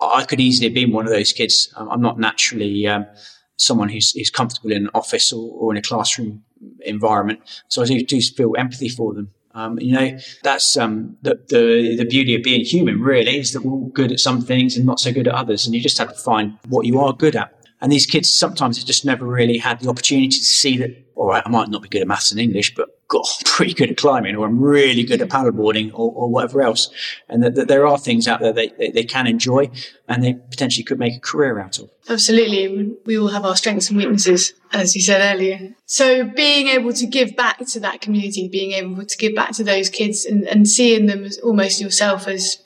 I 0.00 0.24
could 0.24 0.40
easily 0.40 0.68
have 0.68 0.74
been 0.74 0.92
one 0.92 1.06
of 1.06 1.12
those 1.12 1.32
kids. 1.32 1.72
I'm 1.76 2.02
not 2.02 2.18
naturally 2.18 2.86
um, 2.86 3.06
someone 3.56 3.88
who's, 3.88 4.12
who's, 4.12 4.30
comfortable 4.30 4.70
in 4.70 4.84
an 4.84 4.90
office 4.94 5.32
or, 5.32 5.50
or, 5.52 5.72
in 5.72 5.76
a 5.76 5.82
classroom 5.82 6.42
environment, 6.80 7.40
so 7.68 7.82
I 7.82 7.86
do, 7.86 8.04
do 8.04 8.20
feel 8.20 8.54
empathy 8.56 8.88
for 8.88 9.14
them. 9.14 9.30
Um, 9.54 9.78
you 9.80 9.92
know, 9.92 10.18
that's 10.42 10.76
um, 10.76 11.16
the, 11.22 11.40
the, 11.48 11.96
the 11.96 12.04
beauty 12.04 12.34
of 12.34 12.42
being 12.42 12.62
human. 12.62 13.00
Really, 13.00 13.38
is 13.38 13.54
that 13.54 13.64
we're 13.64 13.72
all 13.72 13.88
good 13.88 14.12
at 14.12 14.20
some 14.20 14.42
things 14.42 14.76
and 14.76 14.84
not 14.84 15.00
so 15.00 15.12
good 15.12 15.26
at 15.26 15.34
others, 15.34 15.64
and 15.64 15.74
you 15.74 15.80
just 15.80 15.96
have 15.96 16.12
to 16.12 16.20
find 16.20 16.58
what 16.68 16.84
you 16.84 17.00
are 17.00 17.14
good 17.14 17.34
at. 17.34 17.55
And 17.80 17.92
these 17.92 18.06
kids 18.06 18.32
sometimes 18.32 18.82
just 18.82 19.04
never 19.04 19.26
really 19.26 19.58
had 19.58 19.80
the 19.80 19.88
opportunity 19.88 20.28
to 20.28 20.44
see 20.44 20.78
that. 20.78 21.02
All 21.14 21.28
right, 21.28 21.42
I 21.46 21.48
might 21.48 21.68
not 21.68 21.80
be 21.82 21.88
good 21.88 22.02
at 22.02 22.08
maths 22.08 22.30
and 22.30 22.38
English, 22.38 22.74
but 22.74 22.90
God, 23.08 23.24
I'm 23.24 23.44
pretty 23.46 23.72
good 23.72 23.90
at 23.90 23.96
climbing, 23.96 24.36
or 24.36 24.46
I'm 24.46 24.60
really 24.60 25.02
good 25.02 25.22
at 25.22 25.28
paddleboarding, 25.28 25.90
or, 25.94 26.12
or 26.12 26.28
whatever 26.28 26.60
else. 26.60 26.90
And 27.28 27.42
that, 27.42 27.54
that, 27.54 27.68
there 27.68 27.86
are 27.86 27.96
things 27.96 28.28
out 28.28 28.40
there 28.40 28.52
they, 28.52 28.68
they, 28.78 28.90
they 28.90 29.04
can 29.04 29.26
enjoy, 29.26 29.70
and 30.08 30.22
they 30.22 30.34
potentially 30.34 30.84
could 30.84 30.98
make 30.98 31.16
a 31.16 31.20
career 31.20 31.58
out 31.58 31.78
of. 31.78 31.90
Absolutely, 32.08 32.94
we 33.06 33.18
all 33.18 33.28
have 33.28 33.44
our 33.44 33.56
strengths 33.56 33.88
and 33.88 33.96
weaknesses, 33.96 34.52
as 34.72 34.94
you 34.94 35.00
said 35.00 35.34
earlier. 35.34 35.74
So, 35.86 36.24
being 36.24 36.68
able 36.68 36.92
to 36.92 37.06
give 37.06 37.36
back 37.36 37.58
to 37.58 37.80
that 37.80 38.00
community, 38.00 38.48
being 38.48 38.72
able 38.72 39.04
to 39.04 39.16
give 39.16 39.34
back 39.34 39.52
to 39.52 39.64
those 39.64 39.88
kids, 39.88 40.24
and, 40.24 40.44
and 40.44 40.68
seeing 40.68 41.06
them 41.06 41.24
as 41.24 41.38
almost 41.38 41.80
yourself 41.80 42.28
as 42.28 42.58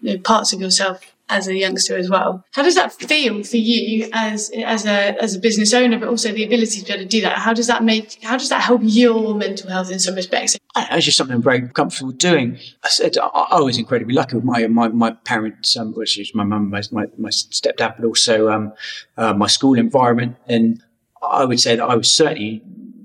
you 0.00 0.14
know, 0.14 0.18
parts 0.18 0.52
of 0.52 0.60
yourself 0.60 1.13
as 1.28 1.48
a 1.48 1.54
youngster 1.54 1.96
as 1.96 2.10
well. 2.10 2.44
How 2.52 2.62
does 2.62 2.74
that 2.74 2.92
feel 2.92 3.42
for 3.42 3.56
you 3.56 4.08
as 4.12 4.50
as 4.64 4.84
a 4.84 5.20
as 5.22 5.34
a 5.34 5.38
business 5.38 5.72
owner, 5.72 5.98
but 5.98 6.08
also 6.08 6.32
the 6.32 6.44
ability 6.44 6.80
to 6.80 6.84
be 6.84 6.92
able 6.92 7.02
to 7.02 7.08
do 7.08 7.20
that? 7.22 7.38
How 7.38 7.54
does 7.54 7.66
that 7.66 7.82
make 7.82 8.22
how 8.22 8.36
does 8.36 8.50
that 8.50 8.62
help 8.62 8.82
your 8.84 9.34
mental 9.34 9.70
health 9.70 9.90
in 9.90 9.98
some 9.98 10.14
respects? 10.14 10.56
It's 10.76 11.04
just 11.04 11.16
something 11.16 11.36
I'm 11.36 11.42
very 11.42 11.68
comfortable 11.68 12.12
doing. 12.12 12.58
I 12.82 12.88
said 12.88 13.16
I, 13.18 13.60
was 13.60 13.78
incredibly 13.78 14.14
lucky 14.14 14.36
with 14.36 14.44
my 14.44 14.66
my, 14.66 14.88
my 14.88 15.12
parents, 15.12 15.76
um, 15.76 15.94
which 15.94 16.18
is 16.18 16.34
my 16.34 16.44
mum, 16.44 16.70
my, 16.70 16.82
my, 16.90 17.06
my 17.16 17.30
stepdad, 17.30 17.96
but 17.96 18.04
also 18.04 18.50
um, 18.50 18.72
uh, 19.16 19.32
my 19.32 19.46
school 19.46 19.78
environment. 19.78 20.36
And 20.46 20.82
I 21.22 21.44
would 21.44 21.60
say 21.60 21.76
that 21.76 21.84
I 21.84 21.94
was 21.94 22.10
certainly 22.10 22.62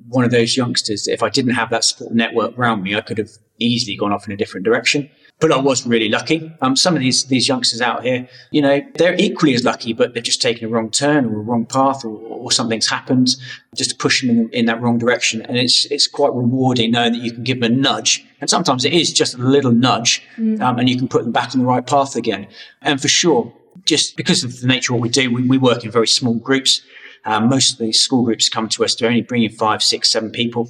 one 0.08 0.26
of 0.26 0.32
those 0.32 0.58
youngsters 0.58 1.04
that 1.04 1.14
if 1.14 1.24
I 1.24 1.30
didn't 1.30 1.52
have 1.52 1.70
that 1.70 1.84
support 1.84 2.14
network 2.14 2.58
around 2.58 2.82
me, 2.82 2.96
I 2.96 3.02
could 3.02 3.20
have 3.20 3.30
easily 3.60 3.96
gone 3.96 4.12
off 4.12 4.26
in 4.26 4.34
a 4.34 4.38
different 4.38 4.66
direction 4.66 5.10
but 5.40 5.54
I 5.54 5.58
was 5.58 5.88
really 5.88 6.10
lucky. 6.10 6.52
Um, 6.62 6.76
some 6.76 6.96
of 6.96 7.02
these 7.02 7.26
these 7.26 7.48
youngsters 7.48 7.82
out 7.82 8.04
here, 8.04 8.28
you 8.52 8.62
know, 8.62 8.82
they're 8.96 9.16
equally 9.18 9.54
as 9.54 9.64
lucky, 9.64 9.94
but 9.94 10.14
they've 10.14 10.24
just 10.24 10.42
taken 10.42 10.66
a 10.66 10.70
wrong 10.70 10.92
turn 10.92 11.26
or 11.26 11.40
a 11.40 11.42
wrong 11.42 11.66
path, 11.66 12.04
or, 12.04 12.10
or 12.10 12.52
something's 12.52 12.88
happened 12.88 13.36
just 13.74 13.92
to 13.92 13.96
push 13.96 14.22
them 14.22 14.30
in, 14.30 14.50
in, 14.50 14.66
that 14.66 14.82
wrong 14.82 14.98
direction. 14.98 15.42
And 15.44 15.58
it's 15.58 15.86
it's 15.86 16.08
quite 16.08 16.34
rewarding 16.34 16.92
knowing 16.92 17.14
that 17.14 17.22
you 17.22 17.32
can 17.32 17.44
give 17.44 17.62
them 17.62 17.72
a 17.72 17.76
nudge, 17.76 18.26
and 18.42 18.50
sometimes 18.50 18.84
it 18.84 18.94
is 18.94 19.14
just 19.14 19.34
a 19.36 19.38
little 19.38 19.72
nudge, 19.72 20.22
mm. 20.38 20.60
um, 20.62 20.78
and 20.78 20.90
you 20.90 20.98
can 20.98 21.08
put 21.08 21.24
them 21.24 21.32
back 21.32 21.56
on 21.56 21.62
the 21.62 21.68
right 21.68 21.86
path 21.86 22.16
again. 22.16 22.48
And 22.82 23.02
for 23.02 23.08
sure, 23.08 23.54
just 23.86 24.18
because 24.18 24.44
of 24.44 24.60
the 24.60 24.68
nature 24.68 24.94
of 24.94 25.00
what 25.00 25.04
we 25.04 25.10
do, 25.10 25.34
we, 25.34 25.48
we 25.48 25.58
work 25.58 25.86
in 25.86 25.92
very 25.92 26.08
small 26.08 26.36
groups. 26.36 26.82
Um, 27.26 27.50
most 27.50 27.74
of 27.74 27.80
these 27.80 28.00
school 28.00 28.24
groups 28.24 28.50
come 28.50 28.68
to 28.70 28.84
us; 28.84 28.96
they're 28.96 29.10
only 29.10 29.22
bringing 29.22 29.52
five, 29.52 29.82
six, 29.82 30.12
seven 30.12 30.32
people. 30.32 30.70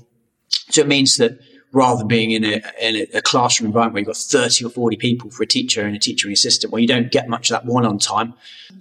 So 0.69 0.81
it 0.81 0.87
means 0.87 1.17
that 1.17 1.39
rather 1.71 1.99
than 1.99 2.07
being 2.07 2.31
in 2.31 2.43
a, 2.43 2.61
in 2.81 3.07
a 3.13 3.21
classroom 3.21 3.67
environment 3.67 3.93
where 3.93 3.99
you've 4.01 4.07
got 4.07 4.17
30 4.17 4.65
or 4.65 4.69
40 4.69 4.97
people 4.97 5.29
for 5.29 5.43
a 5.43 5.47
teacher 5.47 5.85
and 5.85 5.95
a 5.95 5.99
teaching 5.99 6.31
assistant 6.31 6.71
where 6.71 6.81
you 6.81 6.87
don't 6.87 7.11
get 7.11 7.29
much 7.29 7.51
of 7.51 7.55
that 7.55 7.65
one 7.71 7.85
on 7.85 7.99
time. 7.99 8.33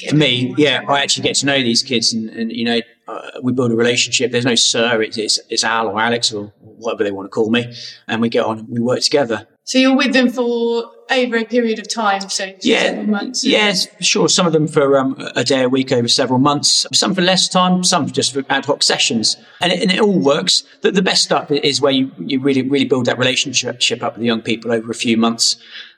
For 0.09 0.14
me, 0.14 0.54
yeah, 0.57 0.83
I 0.88 1.02
actually 1.02 1.25
get 1.25 1.37
to 1.37 1.47
know 1.47 1.59
these 1.59 1.83
kids 1.83 2.12
and, 2.12 2.30
and 2.30 2.52
you 2.52 2.64
know, 2.64 2.80
uh, 3.09 3.30
we 3.42 3.52
build 3.52 3.73
a 3.73 3.76
relationship. 3.76 4.33
There's 4.33 4.45
no 4.45 4.54
sir, 4.54 5.02
it's, 5.02 5.18
it's, 5.18 5.40
it's 5.50 5.64
Al 5.64 5.88
or 5.88 6.00
Alex 6.00 6.33
or 6.33 6.52
whatever 6.61 7.04
they 7.04 7.11
want 7.11 7.26
to 7.26 7.30
call 7.30 7.50
me. 7.50 7.75
And 8.07 8.23
we 8.23 8.28
get 8.28 8.45
on, 8.45 8.66
we 8.71 8.80
work 8.80 9.00
together. 9.00 9.47
So 9.69 9.77
you're 9.77 9.95
with 9.95 10.15
them 10.15 10.31
for 10.31 10.91
over 11.11 11.37
a 11.37 11.45
period 11.45 11.79
of 11.79 11.93
time, 11.93 12.31
so 12.31 12.55
yeah, 12.63 13.03
months. 13.03 13.45
Yes, 13.45 13.87
sure. 14.01 14.27
Some 14.27 14.47
of 14.47 14.54
them 14.54 14.67
for 14.67 14.97
um, 14.97 15.15
a 15.37 15.45
day 15.45 15.63
a 15.63 15.69
week 15.69 15.93
over 15.93 16.09
several 16.09 16.39
months. 16.39 16.87
Some 16.95 17.15
for 17.15 17.21
less 17.21 17.49
time. 17.49 17.85
Some 17.85 18.07
just 18.07 18.33
for 18.33 18.43
ad 18.49 18.65
hoc 18.65 18.83
sessions, 18.83 19.37
and 19.61 19.71
it, 19.71 19.83
and 19.83 19.93
it 19.93 20.00
all 20.00 20.19
works. 20.19 20.65
The, 20.81 20.91
the 20.91 21.02
best 21.02 21.23
stuff 21.23 21.50
is 21.50 21.83
where 21.83 21.93
you, 21.93 22.11
you 22.17 22.41
really 22.41 22.63
really 22.63 22.87
build 22.87 23.04
that 23.04 23.19
relationship 23.19 24.02
up 24.02 24.15
with 24.15 24.21
the 24.21 24.26
young 24.26 24.41
people 24.41 24.73
over 24.73 24.91
a 24.91 24.95
few 24.95 25.19
months. 25.19 25.57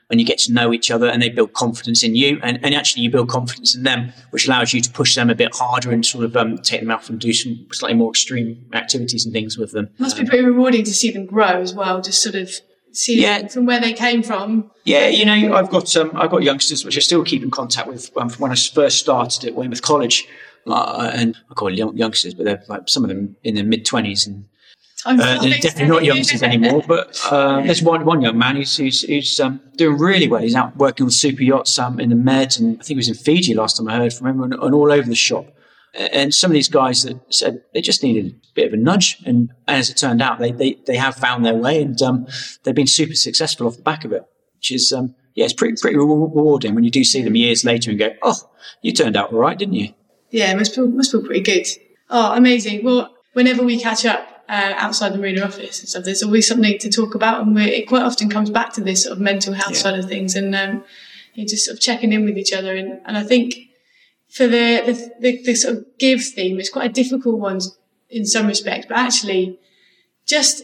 And 0.09 0.19
you 0.19 0.27
get 0.27 0.39
to 0.39 0.51
know 0.51 0.73
each 0.73 0.91
other 0.91 1.07
and 1.07 1.21
they 1.21 1.29
build 1.29 1.53
confidence 1.53 2.03
in 2.03 2.15
you 2.17 2.37
and, 2.43 2.59
and 2.65 2.75
actually 2.75 3.03
you 3.03 3.09
build 3.09 3.29
confidence 3.29 3.73
in 3.73 3.83
them, 3.83 4.11
which 4.31 4.45
allows 4.45 4.73
you 4.73 4.81
to 4.81 4.91
push 4.91 5.15
them 5.15 5.29
a 5.29 5.35
bit 5.35 5.55
harder 5.55 5.89
and 5.89 6.05
sort 6.05 6.25
of 6.25 6.35
um, 6.35 6.57
take 6.57 6.81
them 6.81 6.91
out 6.91 7.09
and 7.09 7.17
do 7.21 7.31
some 7.31 7.65
slightly 7.71 7.97
more 7.97 8.09
extreme 8.09 8.61
activities 8.73 9.23
and 9.23 9.31
things 9.31 9.57
with 9.57 9.71
them. 9.71 9.85
It 9.85 9.99
must 10.01 10.17
be 10.17 10.25
pretty 10.25 10.43
rewarding 10.43 10.83
to 10.83 10.93
see 10.93 11.11
them 11.11 11.25
grow 11.25 11.61
as 11.61 11.73
well, 11.73 12.01
just 12.01 12.21
sort 12.21 12.35
of 12.35 12.51
yeah. 13.07 13.47
from 13.47 13.65
where 13.65 13.79
they 13.79 13.93
came 13.93 14.23
from. 14.23 14.71
Yeah, 14.83 15.07
you 15.07 15.25
know, 15.25 15.55
I've 15.55 15.69
got 15.69 15.95
um, 15.95 16.11
I've 16.15 16.31
got 16.31 16.43
youngsters 16.43 16.83
which 16.83 16.97
I 16.97 16.99
still 16.99 17.23
keep 17.23 17.43
in 17.43 17.51
contact 17.51 17.87
with 17.87 18.15
um, 18.17 18.29
from 18.29 18.41
when 18.41 18.51
I 18.51 18.55
first 18.55 18.99
started 18.99 19.45
at 19.45 19.55
Weymouth 19.55 19.81
College, 19.81 20.27
uh, 20.67 21.11
and 21.13 21.37
I 21.49 21.53
call 21.53 21.75
them 21.75 21.97
youngsters, 21.97 22.33
but 22.33 22.45
they're 22.45 22.63
like 22.67 22.83
some 22.87 23.03
of 23.03 23.09
them 23.09 23.35
in 23.43 23.55
their 23.55 23.65
mid 23.65 23.85
twenties 23.85 24.27
and. 24.27 24.45
Uh, 25.03 25.41
they're 25.41 25.57
definitely 25.57 25.87
not 25.87 26.05
youngsters 26.05 26.43
anymore, 26.43 26.83
but 26.87 27.19
uh, 27.31 27.59
there's 27.61 27.81
one 27.81 28.05
one 28.05 28.21
young 28.21 28.37
man 28.37 28.55
who's 28.55 28.77
who's, 28.77 29.01
who's 29.01 29.39
um, 29.39 29.59
doing 29.75 29.97
really 29.97 30.27
well. 30.27 30.43
He's 30.43 30.53
out 30.53 30.77
working 30.77 31.05
on 31.05 31.09
super 31.09 31.41
yachts 31.41 31.79
um, 31.79 31.99
in 31.99 32.09
the 32.09 32.15
Med, 32.15 32.55
and 32.59 32.75
I 32.75 32.83
think 32.83 32.87
he 32.89 32.95
was 32.97 33.07
in 33.07 33.15
Fiji 33.15 33.55
last 33.55 33.77
time 33.77 33.87
I 33.87 33.97
heard 33.97 34.13
from 34.13 34.27
him, 34.27 34.43
and, 34.43 34.53
and 34.53 34.75
all 34.75 34.91
over 34.91 35.09
the 35.09 35.15
shop. 35.15 35.47
And 35.93 36.33
some 36.33 36.51
of 36.51 36.53
these 36.53 36.69
guys 36.69 37.03
that 37.03 37.19
said 37.33 37.63
they 37.73 37.81
just 37.81 38.01
needed 38.01 38.33
a 38.33 38.53
bit 38.53 38.67
of 38.67 38.73
a 38.73 38.77
nudge. 38.77 39.21
And 39.25 39.51
as 39.67 39.89
it 39.89 39.97
turned 39.97 40.21
out, 40.21 40.39
they, 40.39 40.51
they, 40.51 40.77
they 40.87 40.95
have 40.95 41.15
found 41.15 41.45
their 41.45 41.55
way 41.55 41.81
and 41.81 42.01
um, 42.01 42.27
they've 42.63 42.75
been 42.75 42.87
super 42.87 43.15
successful 43.15 43.67
off 43.67 43.75
the 43.75 43.83
back 43.83 44.05
of 44.05 44.13
it, 44.13 44.23
which 44.55 44.71
is, 44.71 44.93
um, 44.93 45.15
yeah, 45.35 45.45
it's 45.45 45.53
pretty, 45.53 45.75
pretty 45.81 45.97
rewarding 45.97 46.75
when 46.75 46.83
you 46.83 46.91
do 46.91 47.03
see 47.03 47.21
them 47.21 47.35
years 47.35 47.65
later 47.65 47.89
and 47.89 47.99
go, 47.99 48.11
oh, 48.21 48.37
you 48.81 48.93
turned 48.93 49.17
out 49.17 49.33
all 49.33 49.39
right, 49.39 49.57
didn't 49.57 49.73
you? 49.73 49.93
Yeah, 50.29 50.51
it 50.51 50.57
must 50.57 50.75
feel, 50.75 50.87
must 50.87 51.11
feel 51.11 51.23
pretty 51.23 51.41
good. 51.41 51.67
Oh, 52.09 52.33
amazing. 52.33 52.85
Well, 52.85 53.13
whenever 53.33 53.63
we 53.63 53.77
catch 53.77 54.05
up 54.05 54.45
uh, 54.47 54.73
outside 54.77 55.13
the 55.13 55.17
marina 55.17 55.43
office 55.43 55.81
and 55.81 55.89
stuff, 55.89 56.05
there's 56.05 56.23
always 56.23 56.47
something 56.47 56.77
to 56.79 56.89
talk 56.89 57.15
about. 57.15 57.45
And 57.45 57.57
it 57.59 57.87
quite 57.87 58.03
often 58.03 58.29
comes 58.29 58.49
back 58.49 58.71
to 58.73 58.81
this 58.81 59.03
sort 59.03 59.13
of 59.13 59.19
mental 59.19 59.53
health 59.53 59.73
yeah. 59.73 59.81
side 59.81 59.99
of 59.99 60.05
things 60.05 60.35
and 60.35 60.55
um, 60.55 60.85
you're 61.33 61.47
just 61.47 61.65
sort 61.65 61.75
of 61.75 61.81
checking 61.81 62.13
in 62.13 62.23
with 62.23 62.37
each 62.37 62.53
other. 62.53 62.75
And, 62.75 63.01
and 63.05 63.17
I 63.17 63.23
think 63.23 63.55
for 64.31 64.47
the, 64.47 64.81
the, 64.85 65.11
the, 65.19 65.43
the 65.43 65.55
sort 65.55 65.77
of 65.77 65.85
give 65.99 66.23
theme, 66.23 66.59
it's 66.59 66.69
quite 66.69 66.89
a 66.89 66.93
difficult 66.93 67.37
one 67.37 67.59
in 68.09 68.25
some 68.25 68.47
respects, 68.47 68.85
but 68.87 68.97
actually 68.97 69.59
just, 70.25 70.63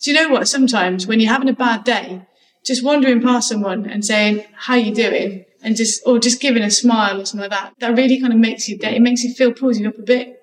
do 0.00 0.12
you 0.12 0.14
know 0.14 0.28
what? 0.28 0.46
Sometimes 0.48 1.06
when 1.06 1.18
you're 1.18 1.32
having 1.32 1.48
a 1.48 1.52
bad 1.52 1.82
day, 1.84 2.22
just 2.64 2.84
wandering 2.84 3.20
past 3.20 3.48
someone 3.48 3.90
and 3.90 4.04
saying, 4.04 4.44
how 4.54 4.76
you 4.76 4.94
doing? 4.94 5.44
And 5.64 5.74
just, 5.76 6.02
or 6.06 6.18
just 6.18 6.40
giving 6.40 6.62
a 6.62 6.70
smile 6.70 7.20
or 7.20 7.24
something 7.24 7.50
like 7.50 7.58
that, 7.58 7.74
that 7.80 7.96
really 7.96 8.20
kind 8.20 8.32
of 8.32 8.38
makes 8.38 8.68
your 8.68 8.78
day. 8.78 8.96
It 8.96 9.02
makes 9.02 9.24
you 9.24 9.34
feel, 9.34 9.52
pulls 9.52 9.78
you 9.78 9.88
up 9.88 9.98
a 9.98 10.02
bit. 10.02 10.40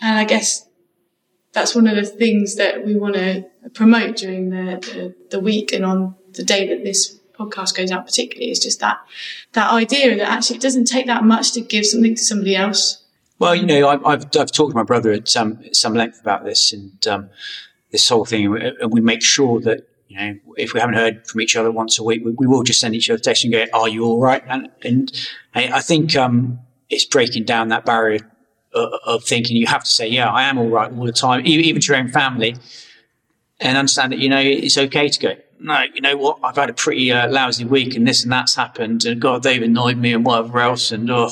And 0.00 0.18
I 0.18 0.24
guess 0.24 0.68
that's 1.52 1.74
one 1.74 1.86
of 1.86 1.94
the 1.94 2.04
things 2.04 2.56
that 2.56 2.84
we 2.84 2.96
want 2.96 3.14
to 3.14 3.44
promote 3.72 4.16
during 4.16 4.50
the, 4.50 4.80
the, 4.80 5.14
the 5.30 5.40
week 5.40 5.72
and 5.72 5.84
on 5.84 6.16
the 6.32 6.42
day 6.42 6.68
that 6.68 6.84
this 6.84 7.20
podcast 7.38 7.76
goes 7.76 7.90
out 7.90 8.06
particularly 8.06 8.50
is 8.50 8.58
just 8.58 8.80
that 8.80 8.98
that 9.52 9.70
idea 9.72 10.16
that 10.16 10.28
actually 10.28 10.56
it 10.56 10.62
doesn't 10.62 10.86
take 10.86 11.06
that 11.06 11.24
much 11.24 11.52
to 11.52 11.60
give 11.60 11.86
something 11.86 12.14
to 12.14 12.22
somebody 12.22 12.56
else. 12.56 13.02
Well, 13.38 13.54
you 13.54 13.66
know, 13.66 13.88
I've, 13.88 14.04
I've, 14.06 14.24
I've 14.38 14.52
talked 14.52 14.70
to 14.70 14.76
my 14.76 14.84
brother 14.84 15.12
at 15.12 15.28
some 15.28 15.62
some 15.72 15.94
length 15.94 16.20
about 16.20 16.44
this 16.44 16.72
and 16.72 17.06
um, 17.06 17.30
this 17.90 18.08
whole 18.08 18.24
thing, 18.24 18.56
and 18.56 18.92
we 18.92 19.00
make 19.00 19.22
sure 19.22 19.60
that 19.60 19.88
you 20.08 20.16
know 20.16 20.38
if 20.56 20.72
we 20.72 20.80
haven't 20.80 20.94
heard 20.94 21.26
from 21.26 21.40
each 21.40 21.56
other 21.56 21.70
once 21.70 21.98
a 21.98 22.04
week, 22.04 22.24
we, 22.24 22.32
we 22.32 22.46
will 22.46 22.62
just 22.62 22.80
send 22.80 22.94
each 22.94 23.10
other 23.10 23.18
a 23.18 23.20
text 23.20 23.44
and 23.44 23.52
go, 23.52 23.66
"Are 23.72 23.88
you 23.88 24.04
all 24.04 24.20
right?" 24.20 24.42
And 24.46 24.70
and 24.82 25.12
I 25.54 25.80
think 25.80 26.16
um, 26.16 26.60
it's 26.90 27.04
breaking 27.04 27.44
down 27.44 27.68
that 27.68 27.84
barrier 27.84 28.20
of 28.72 29.24
thinking 29.24 29.56
you 29.56 29.66
have 29.66 29.84
to 29.84 29.90
say, 29.90 30.08
"Yeah, 30.08 30.30
I 30.30 30.44
am 30.44 30.58
all 30.58 30.68
right" 30.68 30.92
all 30.92 31.06
the 31.06 31.12
time, 31.12 31.44
even 31.44 31.80
to 31.80 31.92
your 31.92 31.96
own 31.96 32.08
family, 32.08 32.56
and 33.60 33.76
understand 33.76 34.12
that 34.12 34.20
you 34.20 34.28
know 34.28 34.40
it's 34.40 34.78
okay 34.78 35.08
to 35.08 35.20
go 35.20 35.34
no, 35.58 35.82
you 35.94 36.00
know 36.00 36.16
what? 36.16 36.38
I've 36.42 36.56
had 36.56 36.70
a 36.70 36.74
pretty 36.74 37.10
uh, 37.12 37.28
lousy 37.28 37.64
week, 37.64 37.94
and 37.94 38.06
this 38.06 38.22
and 38.22 38.32
that's 38.32 38.54
happened, 38.54 39.04
and 39.04 39.20
God, 39.20 39.42
they've 39.42 39.62
annoyed 39.62 39.96
me, 39.96 40.12
and 40.12 40.24
whatever 40.24 40.60
else, 40.60 40.92
and 40.92 41.10
oh, 41.10 41.30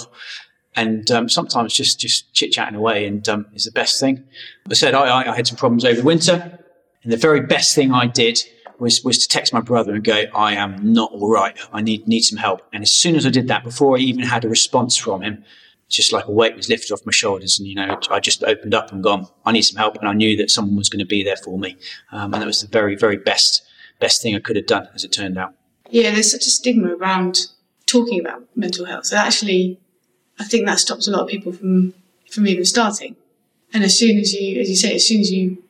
and 0.75 1.11
um, 1.11 1.29
sometimes 1.29 1.75
just 1.75 2.01
just 2.01 2.33
chit 2.33 2.53
chatting 2.53 2.77
away, 2.77 3.07
and 3.07 3.29
um, 3.29 3.47
is 3.55 3.65
the 3.65 3.73
best 3.73 4.01
thing. 4.01 4.25
I 4.71 4.75
said 4.75 4.95
I, 4.95 5.31
I 5.31 5.37
had 5.37 5.47
some 5.47 5.57
problems 5.57 5.85
over 5.85 5.97
the 5.97 6.07
winter, 6.07 6.59
and 7.03 7.13
the 7.13 7.17
very 7.17 7.41
best 7.41 7.75
thing 7.75 7.93
I 7.93 8.07
did 8.07 8.43
was 8.79 9.05
was 9.05 9.19
to 9.19 9.29
text 9.29 9.53
my 9.53 9.61
brother 9.61 9.95
and 9.95 10.05
go, 10.05 10.25
I 10.35 10.55
am 10.55 10.93
not 10.93 11.13
all 11.13 11.31
right. 11.31 11.57
I 11.73 11.83
need 11.83 12.09
need 12.09 12.23
some 12.23 12.39
help. 12.39 12.63
And 12.73 12.83
as 12.83 12.91
soon 12.91 13.17
as 13.17 13.27
I 13.27 13.31
did 13.31 13.49
that, 13.49 13.65
before 13.65 13.97
I 13.97 14.01
even 14.01 14.25
had 14.25 14.45
a 14.45 14.49
response 14.49 14.97
from 14.97 15.23
him, 15.23 15.45
just 15.89 16.13
like 16.13 16.27
a 16.27 16.33
weight 16.33 16.57
was 16.57 16.69
lifted 16.69 16.93
off 16.93 17.05
my 17.05 17.13
shoulders, 17.13 17.59
and 17.59 17.69
you 17.69 17.75
know, 17.75 17.99
I 18.11 18.21
just 18.21 18.43
opened 18.45 18.75
up 18.75 18.93
and 18.93 19.03
gone. 19.03 19.29
I 19.45 19.53
need 19.53 19.63
some 19.63 19.79
help, 19.79 19.97
and 19.99 20.09
I 20.09 20.15
knew 20.15 20.37
that 20.39 20.51
someone 20.51 20.77
was 20.77 20.89
going 20.89 21.01
to 21.01 21.07
be 21.07 21.23
there 21.23 21.37
for 21.37 21.59
me, 21.59 21.77
um, 22.13 22.33
and 22.33 22.43
that 22.43 22.47
was 22.47 22.63
the 22.63 22.69
very, 22.69 22.97
very 22.97 23.17
best 23.17 23.63
best 24.03 24.21
thing 24.23 24.35
I 24.35 24.41
could 24.41 24.57
have 24.57 24.67
done, 24.67 24.88
as 24.95 25.05
it 25.05 25.12
turned 25.12 25.38
out. 25.38 25.55
Yeah, 25.88 26.11
there's 26.11 26.31
such 26.31 26.47
a 26.47 26.51
stigma 26.51 26.95
around 26.97 27.47
talking 27.87 28.19
about 28.21 28.45
mental 28.55 28.85
health. 28.85 29.07
So 29.07 29.17
actually, 29.17 29.79
I 30.38 30.45
think 30.45 30.67
that 30.67 30.79
stops 30.79 31.09
a 31.09 31.11
lot 31.11 31.23
of 31.23 31.29
people 31.29 31.53
from 31.53 31.95
from 32.31 32.47
even 32.47 32.65
starting. 32.65 33.15
And 33.75 33.85
as 33.85 33.99
soon 33.99 34.19
as 34.19 34.33
you, 34.33 34.61
as 34.61 34.69
you 34.69 34.77
say, 34.77 34.95
as 34.95 35.07
soon 35.07 35.21
as 35.21 35.31
you 35.31 35.62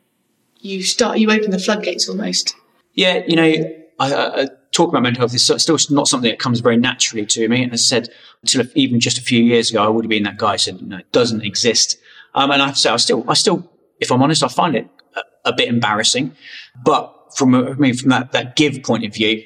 you 0.61 0.83
start, 0.83 1.19
you 1.19 1.31
open 1.31 1.51
the 1.51 1.59
floodgates 1.59 2.09
almost. 2.09 2.55
Yeah, 2.95 3.23
you 3.27 3.37
know, 3.37 3.51
I, 3.99 4.43
I 4.43 4.49
talk 4.71 4.89
about 4.91 5.03
mental 5.03 5.21
health 5.21 5.35
is 5.35 5.45
still 5.45 5.79
not 5.91 6.09
something 6.09 6.31
that 6.31 6.39
comes 6.39 6.61
very 6.61 6.77
naturally 6.77 7.27
to 7.27 7.49
me. 7.49 7.63
And 7.63 7.73
as 7.73 7.81
I 7.81 7.89
said, 7.95 8.09
until 8.43 8.65
even 8.75 9.01
just 9.01 9.19
a 9.19 9.23
few 9.23 9.43
years 9.43 9.71
ago, 9.71 9.83
I 9.83 9.89
would 9.89 10.05
have 10.05 10.11
been 10.11 10.23
that 10.25 10.39
guy 10.39 10.53
who 10.53 10.59
said, 10.59 10.83
no, 10.83 10.99
it 10.99 11.13
doesn't 11.13 11.43
exist. 11.43 11.99
Um, 12.35 12.51
and 12.51 12.63
I 12.63 12.67
have 12.67 12.75
to 12.75 12.81
say, 12.81 12.91
I 12.91 12.97
still, 12.97 13.25
I 13.29 13.35
still, 13.35 13.59
if 14.01 14.11
I'm 14.11 14.23
honest, 14.23 14.43
I 14.43 14.49
find 14.49 14.77
it 14.77 14.87
a, 15.17 15.51
a 15.51 15.53
bit 15.53 15.69
embarrassing. 15.69 16.35
But 16.85 17.15
from, 17.37 17.55
I 17.55 17.75
mean, 17.75 17.95
from 17.95 18.11
that, 18.11 18.33
that 18.33 18.57
give 18.57 18.83
point 18.83 19.05
of 19.05 19.15
view, 19.15 19.43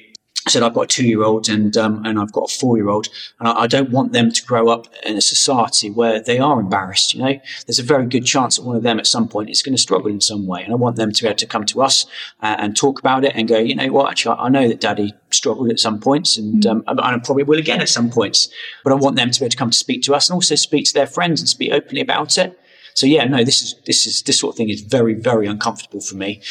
I 0.47 0.49
said 0.49 0.63
I've 0.63 0.73
got 0.73 0.83
a 0.83 0.87
two-year-old 0.87 1.49
and 1.49 1.75
um, 1.75 2.05
and 2.05 2.17
I've 2.17 2.31
got 2.31 2.49
a 2.49 2.57
four-year-old, 2.57 3.09
and 3.39 3.49
I, 3.49 3.63
I, 3.63 3.67
don't 3.67 3.89
want 3.89 4.13
them 4.13 4.31
to 4.31 4.45
grow 4.45 4.69
up 4.69 4.87
in 5.05 5.17
a 5.17 5.21
society 5.21 5.89
where 5.89 6.21
they 6.21 6.39
are 6.39 6.61
embarrassed. 6.61 7.13
You 7.13 7.21
know, 7.21 7.39
there's 7.65 7.79
a 7.79 7.83
very 7.83 8.05
good 8.05 8.25
chance 8.25 8.55
that 8.55 8.63
one 8.63 8.77
of 8.77 8.83
them 8.83 8.97
at 8.97 9.07
some 9.07 9.27
point 9.27 9.49
is 9.49 9.61
going 9.61 9.75
to 9.75 9.81
struggle 9.81 10.09
in 10.09 10.21
some 10.21 10.47
way, 10.47 10.63
and 10.63 10.71
I 10.71 10.77
want 10.77 10.95
them 10.95 11.11
to 11.11 11.21
be 11.21 11.27
able 11.27 11.37
to 11.37 11.47
come 11.47 11.65
to 11.65 11.81
us 11.81 12.05
uh, 12.41 12.55
and 12.59 12.77
talk 12.77 12.97
about 12.97 13.25
it 13.25 13.33
and 13.35 13.45
go, 13.49 13.57
you 13.57 13.75
know 13.75 13.91
what, 13.91 14.09
actually, 14.09 14.37
I 14.39 14.47
know 14.47 14.69
that 14.69 14.79
Daddy 14.79 15.13
struggled 15.31 15.69
at 15.69 15.81
some 15.81 15.99
points, 15.99 16.37
and, 16.37 16.63
mm. 16.63 16.71
um, 16.71 16.83
and 16.87 17.01
I 17.01 17.17
probably 17.19 17.43
will 17.43 17.59
again 17.59 17.81
at 17.81 17.89
some 17.89 18.09
points, 18.09 18.47
but 18.85 18.93
I 18.93 18.95
want 18.95 19.17
them 19.17 19.31
to 19.31 19.39
be 19.41 19.45
able 19.45 19.51
to 19.51 19.57
come 19.57 19.71
to 19.71 19.77
speak 19.77 20.03
to 20.03 20.15
us 20.15 20.29
and 20.29 20.35
also 20.35 20.55
speak 20.55 20.85
to 20.85 20.93
their 20.93 21.07
friends 21.07 21.41
and 21.41 21.49
speak 21.49 21.73
openly 21.73 21.99
about 21.99 22.37
it. 22.37 22.57
So 22.97 23.05
yeah, 23.05 23.25
no, 23.25 23.43
this 23.43 23.61
is 23.61 23.75
this 23.85 24.07
is 24.07 24.23
this 24.23 24.39
sort 24.39 24.53
of 24.53 24.57
thing 24.57 24.69
is 24.69 24.81
very 24.81 25.13
very 25.13 25.45
uncomfortable 25.45 26.01
for 26.01 26.15
me, 26.15 26.41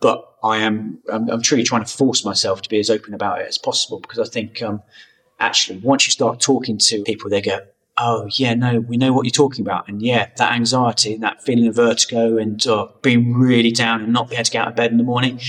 but 0.00 0.22
I 0.42 0.58
am 0.58 0.98
I'm, 1.10 1.30
I'm, 1.30 1.40
truly 1.40 1.62
trying 1.64 1.82
to 1.82 1.90
force 1.90 2.26
myself 2.26 2.60
to 2.60 2.68
be 2.68 2.78
as 2.78 2.90
open 2.90 3.14
about 3.14 3.40
it 3.40 3.48
as 3.48 3.56
possible 3.56 4.00
because 4.00 4.18
I 4.18 4.30
think 4.30 4.60
um, 4.60 4.82
actually 5.40 5.78
once 5.78 6.06
you 6.06 6.10
start 6.10 6.40
talking 6.40 6.76
to 6.76 7.02
people, 7.04 7.30
they 7.30 7.40
go, 7.40 7.60
"Oh 7.96 8.28
yeah, 8.34 8.52
no, 8.52 8.80
we 8.80 8.98
know 8.98 9.14
what 9.14 9.24
you're 9.24 9.30
talking 9.30 9.64
about," 9.64 9.88
and 9.88 10.02
yeah, 10.02 10.28
that 10.36 10.52
anxiety, 10.52 11.14
and 11.14 11.22
that 11.22 11.42
feeling 11.42 11.68
of 11.68 11.76
vertigo, 11.76 12.36
and 12.36 12.66
uh, 12.66 12.88
being 13.00 13.32
really 13.32 13.72
down 13.72 14.02
and 14.02 14.12
not 14.12 14.28
being 14.28 14.40
able 14.40 14.44
to 14.44 14.50
get 14.50 14.60
out 14.60 14.68
of 14.68 14.76
bed 14.76 14.90
in 14.90 14.98
the 14.98 15.04
morning. 15.04 15.40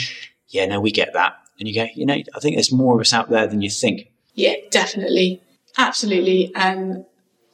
Yeah, 0.47 0.67
no, 0.67 0.79
we 0.79 0.91
get 0.91 1.11
that, 1.15 1.35
and 1.59 1.67
you 1.67 1.75
go, 1.75 1.85
you 1.93 2.05
know, 2.05 2.13
I 2.13 2.39
think 2.39 2.55
there's 2.55 2.71
more 2.71 2.95
of 2.95 3.01
us 3.01 3.11
out 3.11 3.29
there 3.29 3.45
than 3.45 3.61
you 3.61 3.69
think. 3.69 4.07
Yeah, 4.35 4.53
definitely, 4.71 5.41
absolutely, 5.77 6.53
and 6.55 7.03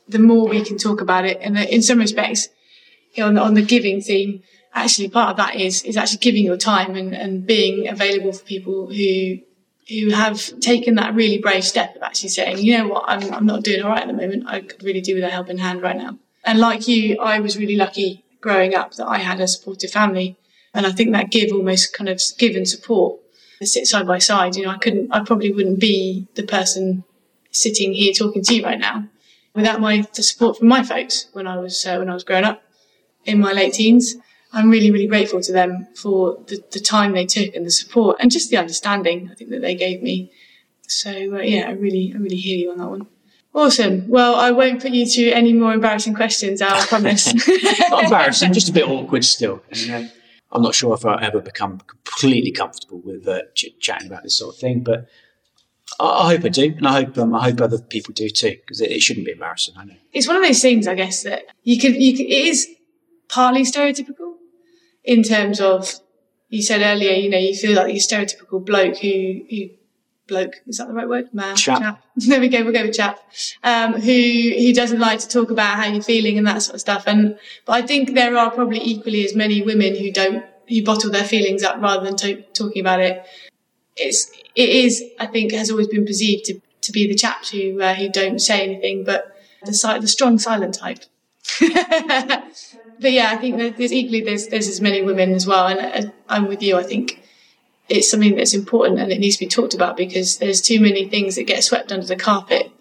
the 0.07 0.19
more 0.19 0.47
we 0.47 0.63
can 0.63 0.77
talk 0.77 1.01
about 1.01 1.25
it, 1.25 1.39
and 1.41 1.57
in 1.57 1.81
some 1.81 1.97
respects, 1.97 2.47
on 3.19 3.37
on 3.37 3.53
the 3.53 3.61
giving 3.61 4.01
theme 4.01 4.41
actually 4.73 5.09
part 5.09 5.31
of 5.31 5.37
that 5.37 5.55
is 5.55 5.83
is 5.83 5.97
actually 5.97 6.19
giving 6.19 6.45
your 6.45 6.57
time 6.57 6.95
and, 6.95 7.13
and 7.13 7.45
being 7.45 7.87
available 7.87 8.31
for 8.31 8.43
people 8.45 8.87
who 8.87 9.37
who 9.89 10.09
have 10.11 10.59
taken 10.59 10.95
that 10.95 11.15
really 11.15 11.37
brave 11.37 11.63
step 11.63 11.95
of 11.95 12.03
actually 12.03 12.29
saying, 12.29 12.59
you 12.59 12.77
know 12.77 12.87
what, 12.87 13.03
I'm, 13.07 13.33
I'm 13.33 13.45
not 13.45 13.63
doing 13.63 13.81
all 13.83 13.89
right 13.89 14.01
at 14.01 14.07
the 14.07 14.13
moment. 14.13 14.45
I 14.47 14.61
could 14.61 14.83
really 14.83 15.01
do 15.01 15.15
with 15.15 15.23
a 15.23 15.29
helping 15.29 15.57
hand 15.57 15.81
right 15.81 15.97
now. 15.97 16.17
And 16.45 16.59
like 16.59 16.87
you, 16.87 17.19
I 17.19 17.39
was 17.39 17.57
really 17.57 17.75
lucky 17.75 18.23
growing 18.39 18.73
up 18.73 18.93
that 18.95 19.07
I 19.07 19.17
had 19.17 19.41
a 19.41 19.47
supportive 19.47 19.91
family. 19.91 20.37
And 20.73 20.85
I 20.85 20.91
think 20.91 21.11
that 21.11 21.29
give 21.29 21.51
almost 21.51 21.93
kind 21.93 22.09
of 22.09 22.21
give 22.37 22.55
and 22.55 22.67
support 22.67 23.19
sit 23.63 23.85
side 23.85 24.07
by 24.07 24.19
side. 24.19 24.55
You 24.55 24.63
know, 24.63 24.71
I 24.71 24.77
couldn't, 24.77 25.11
I 25.11 25.23
probably 25.23 25.51
wouldn't 25.51 25.79
be 25.79 26.27
the 26.35 26.43
person 26.43 27.03
sitting 27.51 27.93
here 27.93 28.13
talking 28.13 28.43
to 28.43 28.55
you 28.55 28.63
right 28.63 28.79
now 28.79 29.07
without 29.53 29.81
my 29.81 30.07
the 30.15 30.23
support 30.23 30.57
from 30.57 30.69
my 30.69 30.83
folks 30.83 31.27
when 31.33 31.47
I 31.47 31.57
was 31.57 31.85
uh, 31.85 31.97
when 31.97 32.09
I 32.09 32.13
was 32.13 32.23
growing 32.23 32.45
up 32.45 32.63
in 33.25 33.39
my 33.39 33.51
late 33.51 33.73
teens. 33.73 34.15
I'm 34.53 34.69
really, 34.69 34.91
really 34.91 35.07
grateful 35.07 35.41
to 35.41 35.51
them 35.51 35.87
for 35.95 36.37
the, 36.47 36.61
the 36.71 36.79
time 36.79 37.13
they 37.13 37.25
took 37.25 37.55
and 37.55 37.65
the 37.65 37.71
support 37.71 38.17
and 38.19 38.29
just 38.29 38.49
the 38.49 38.57
understanding 38.57 39.29
I 39.31 39.35
think 39.35 39.49
that 39.51 39.61
they 39.61 39.75
gave 39.75 40.01
me. 40.01 40.31
So 40.87 41.11
uh, 41.11 41.39
yeah, 41.39 41.69
I 41.69 41.71
really, 41.71 42.11
I 42.13 42.17
really 42.17 42.35
hear 42.35 42.57
you 42.57 42.71
on 42.71 42.77
that 42.77 42.89
one. 42.89 43.07
Awesome. 43.53 44.07
Well, 44.07 44.35
I 44.35 44.51
won't 44.51 44.81
put 44.81 44.91
you 44.91 45.05
to 45.05 45.31
any 45.31 45.51
more 45.53 45.73
embarrassing 45.73 46.13
questions, 46.13 46.61
I 46.61 46.85
promise. 46.87 47.33
not 47.89 48.05
embarrassing, 48.05 48.53
just 48.53 48.69
a 48.69 48.73
bit 48.73 48.87
awkward 48.87 49.25
still. 49.25 49.61
I'm 50.53 50.61
not 50.61 50.75
sure 50.75 50.93
if 50.93 51.05
I'll 51.05 51.19
ever 51.19 51.41
become 51.41 51.79
completely 51.79 52.51
comfortable 52.51 52.99
with 52.99 53.27
uh, 53.27 53.41
ch- 53.53 53.77
chatting 53.79 54.07
about 54.07 54.23
this 54.23 54.37
sort 54.37 54.55
of 54.55 54.59
thing, 54.59 54.81
but 54.81 55.07
I, 55.99 56.05
I 56.05 56.35
hope 56.35 56.45
I 56.45 56.49
do, 56.49 56.73
and 56.77 56.87
I 56.87 57.03
hope 57.03 57.17
um, 57.17 57.33
I 57.33 57.43
hope 57.43 57.61
other 57.61 57.79
people 57.79 58.13
do 58.13 58.29
too, 58.29 58.57
because 58.61 58.81
it, 58.81 58.91
it, 58.91 59.01
shouldn't 59.01 59.25
be 59.25 59.31
embarrassing. 59.31 59.75
I 59.77 59.85
know 59.85 59.95
it's 60.13 60.27
one 60.27 60.37
of 60.37 60.43
those 60.43 60.61
things, 60.61 60.87
I 60.87 60.95
guess, 60.95 61.23
that 61.23 61.43
you 61.63 61.79
could, 61.79 61.95
you 61.95 62.17
could, 62.17 62.25
it 62.25 62.47
is 62.47 62.67
partly 63.31 63.61
stereotypical, 63.63 64.35
in 65.03 65.23
terms 65.23 65.59
of 65.59 65.99
you 66.49 66.61
said 66.61 66.81
earlier, 66.81 67.13
you 67.13 67.29
know, 67.29 67.37
you 67.37 67.55
feel 67.55 67.75
like 67.75 67.87
your 67.87 68.01
stereotypical 68.01 68.63
bloke 68.63 68.97
who, 68.97 69.41
who 69.49 69.69
bloke 70.27 70.55
is 70.67 70.77
that 70.77 70.87
the 70.87 70.93
right 70.93 71.07
word? 71.07 71.33
Man, 71.33 71.55
chap. 71.55 71.79
chap. 71.79 72.03
there 72.15 72.39
we 72.39 72.49
go. 72.49 72.63
We'll 72.63 72.73
go 72.73 72.83
with 72.83 72.95
chap. 72.95 73.19
Um, 73.63 73.93
who 73.93 74.53
who 74.57 74.73
doesn't 74.73 74.99
like 74.99 75.19
to 75.19 75.27
talk 75.27 75.49
about 75.49 75.77
how 75.77 75.85
you're 75.85 76.03
feeling 76.03 76.37
and 76.37 76.45
that 76.47 76.61
sort 76.61 76.75
of 76.75 76.81
stuff. 76.81 77.03
And 77.07 77.37
but 77.65 77.73
I 77.73 77.81
think 77.81 78.13
there 78.13 78.37
are 78.37 78.51
probably 78.51 78.81
equally 78.81 79.25
as 79.25 79.35
many 79.35 79.61
women 79.61 79.95
who 79.95 80.11
don't 80.11 80.45
who 80.67 80.83
bottle 80.83 81.11
their 81.11 81.23
feelings 81.23 81.63
up 81.63 81.81
rather 81.81 82.03
than 82.05 82.15
to, 82.17 82.41
talking 82.53 82.81
about 82.81 82.99
it. 82.99 83.25
It's 83.95 84.31
it 84.55 84.69
is 84.69 85.03
I 85.19 85.27
think 85.27 85.51
has 85.53 85.71
always 85.71 85.87
been 85.87 86.05
perceived 86.05 86.45
to 86.45 86.61
to 86.81 86.91
be 86.91 87.07
the 87.07 87.15
chaps 87.15 87.51
who 87.51 87.81
uh, 87.81 87.95
who 87.95 88.09
don't 88.09 88.39
say 88.39 88.63
anything, 88.63 89.03
but 89.03 89.35
the 89.63 89.97
the 90.01 90.07
strong 90.07 90.37
silent 90.37 90.75
type. 90.75 90.99
but 93.01 93.11
yeah, 93.11 93.31
I 93.31 93.37
think 93.37 93.77
there's 93.77 93.91
equally 93.91 94.21
there's 94.21 94.47
there's 94.47 94.67
as 94.67 94.79
many 94.79 95.01
women 95.01 95.33
as 95.33 95.47
well, 95.47 95.67
and 95.67 96.05
uh, 96.07 96.11
I'm 96.29 96.47
with 96.47 96.61
you. 96.61 96.77
I 96.77 96.83
think 96.83 97.21
it's 97.91 98.09
something 98.09 98.35
that's 98.35 98.53
important 98.53 98.99
and 98.99 99.11
it 99.11 99.19
needs 99.19 99.35
to 99.35 99.45
be 99.45 99.49
talked 99.49 99.73
about 99.73 99.97
because 99.97 100.37
there's 100.37 100.61
too 100.61 100.79
many 100.79 101.09
things 101.09 101.35
that 101.35 101.43
get 101.43 101.61
swept 101.61 101.91
under 101.91 102.05
the 102.05 102.15
carpet 102.15 102.71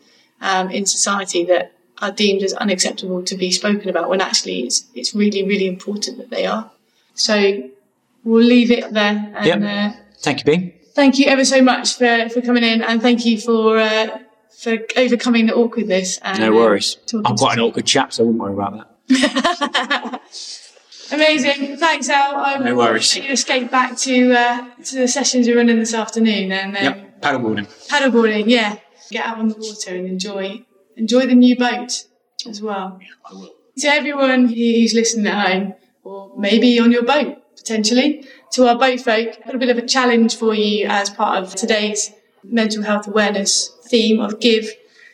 um, 0.41 0.71
in 0.71 0.87
society 0.87 1.45
that 1.45 1.73
are 1.99 2.13
deemed 2.13 2.43
as 2.43 2.55
unacceptable 2.55 3.23
to 3.25 3.37
be 3.37 3.51
spoken 3.51 3.89
about 3.89 4.09
when 4.09 4.21
actually 4.21 4.61
it's 4.61 4.87
it's 4.95 5.15
really 5.15 5.43
really 5.45 5.67
important 5.67 6.19
that 6.19 6.31
they 6.31 6.47
are. 6.47 6.71
So 7.15 7.69
we'll 8.25 8.45
leave 8.45 8.71
it 8.71 8.93
there. 8.93 9.33
And, 9.37 9.47
yep. 9.47 9.63
Uh, 9.63 9.97
thank 10.21 10.39
you, 10.39 10.45
Bea. 10.45 10.75
Thank 10.95 11.19
you 11.19 11.27
ever 11.27 11.45
so 11.45 11.63
much 11.63 11.97
for, 11.97 12.29
for 12.29 12.41
coming 12.41 12.63
in, 12.63 12.83
and 12.83 13.01
thank 13.01 13.25
you 13.25 13.39
for 13.41 13.79
uh, 13.79 14.19
for 14.59 14.79
overcoming 14.97 15.47
the 15.47 15.55
awkwardness. 15.55 16.19
And, 16.23 16.41
no 16.41 16.53
worries. 16.53 16.99
Uh, 17.13 17.23
I'm 17.25 17.37
quite 17.37 17.59
an 17.59 17.65
awkward 17.65 17.87
chap, 17.87 18.13
so 18.13 18.23
I 18.23 18.27
wouldn't 18.27 18.43
worry 18.43 18.55
about 18.55 18.77
that. 18.77 18.90
Amazing. 21.13 21.77
Thanks, 21.77 22.09
Al. 22.09 22.37
Um, 22.37 22.65
no 22.65 22.77
worries. 22.77 23.17
You 23.17 23.33
escape 23.33 23.71
back 23.71 23.97
to 23.99 24.33
uh, 24.33 24.75
to 24.85 24.97
the 24.97 25.09
sessions 25.09 25.47
you're 25.47 25.57
running 25.57 25.79
this 25.79 25.95
afternoon, 25.95 26.53
and 26.53 26.77
um, 26.77 26.83
yep, 26.83 27.21
paddleboarding. 27.21 27.67
Paddleboarding, 27.89 28.45
yeah. 28.47 28.77
Get 29.11 29.27
out 29.27 29.39
on 29.39 29.49
the 29.49 29.57
water 29.57 29.97
and 29.97 30.07
enjoy 30.07 30.65
enjoy 30.97 31.27
the 31.27 31.35
new 31.35 31.57
boat 31.57 32.05
as 32.49 32.63
well. 32.63 32.99
Yeah, 33.01 33.09
I 33.29 33.35
will. 33.35 33.55
To 33.79 33.89
everyone 33.89 34.47
who's 34.49 34.95
listening 34.95 35.27
at 35.27 35.49
home, 35.49 35.75
or 36.05 36.33
maybe 36.39 36.79
on 36.79 36.93
your 36.93 37.03
boat 37.05 37.39
potentially, 37.57 38.27
to 38.53 38.69
our 38.69 38.79
boat 38.79 39.01
folk, 39.01 39.37
a 39.47 39.59
bit 39.59 39.71
of 39.71 39.79
a 39.79 39.87
challenge 39.87 40.37
for 40.37 40.55
you 40.55 40.87
as 40.87 41.11
part 41.11 41.43
of 41.43 41.55
today's 41.55 42.13
mental 42.45 42.83
health 42.83 43.07
awareness 43.09 43.69
theme 43.89 44.21
of 44.21 44.41
give. 44.41 44.71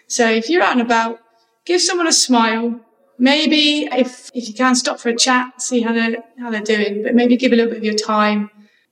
So 0.08 0.28
if 0.28 0.48
you're 0.48 0.62
out 0.62 0.72
and 0.72 0.82
about, 0.82 1.20
give 1.64 1.80
someone 1.80 2.06
a 2.06 2.12
smile, 2.12 2.80
maybe 3.18 3.88
if 3.92 4.30
if 4.34 4.48
you 4.48 4.54
can 4.54 4.74
stop 4.74 5.00
for 5.00 5.08
a 5.08 5.16
chat, 5.16 5.60
see 5.60 5.80
how 5.80 5.92
they're 5.92 6.16
how 6.38 6.50
they're 6.50 6.60
doing, 6.60 7.02
but 7.02 7.14
maybe 7.14 7.36
give 7.36 7.52
a 7.52 7.56
little 7.56 7.70
bit 7.70 7.78
of 7.78 7.84
your 7.84 7.94
time 7.94 8.50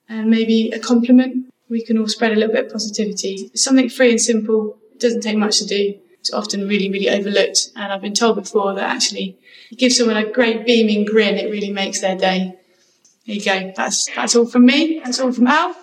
and 0.09 0.31
maybe 0.31 0.71
a 0.71 0.79
compliment. 0.79 1.53
We 1.69 1.85
can 1.85 1.99
all 1.99 2.09
spread 2.09 2.33
a 2.33 2.37
little 2.37 2.55
bit 2.55 2.67
of 2.67 2.73
positivity. 2.73 3.51
Something 3.55 3.89
free 3.89 4.11
and 4.11 4.21
simple. 4.21 4.79
It 4.93 5.01
doesn't 5.01 5.23
take 5.23 5.37
much 5.37 5.59
to 5.59 5.67
do. 5.67 5.99
It's 6.21 6.33
often 6.33 6.69
really, 6.69 6.91
really 6.91 7.09
overlooked. 7.09 7.71
And 7.75 7.93
I've 7.93 8.03
been 8.03 8.15
told 8.15 8.37
before 8.37 8.75
that 8.75 8.89
actually 8.89 9.39
you 9.71 9.77
give 9.77 9.93
someone 9.93 10.17
a 10.17 10.31
great 10.31 10.67
beaming 10.67 11.05
grin, 11.05 11.37
it 11.37 11.51
really 11.51 11.71
makes 11.71 12.01
their 12.01 12.17
day. 12.17 12.59
There 13.27 13.37
you 13.37 13.45
go. 13.45 13.73
That's 13.75 14.07
that's 14.15 14.37
all 14.37 14.47
from 14.47 14.67
me. 14.67 15.01
That's 15.03 15.21
all 15.21 15.33
from 15.33 15.47
Al. 15.47 15.75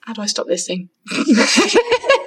How 0.00 0.14
do 0.14 0.22
I 0.22 0.26
stop 0.26 0.46
this 0.46 0.66
thing? 0.66 0.88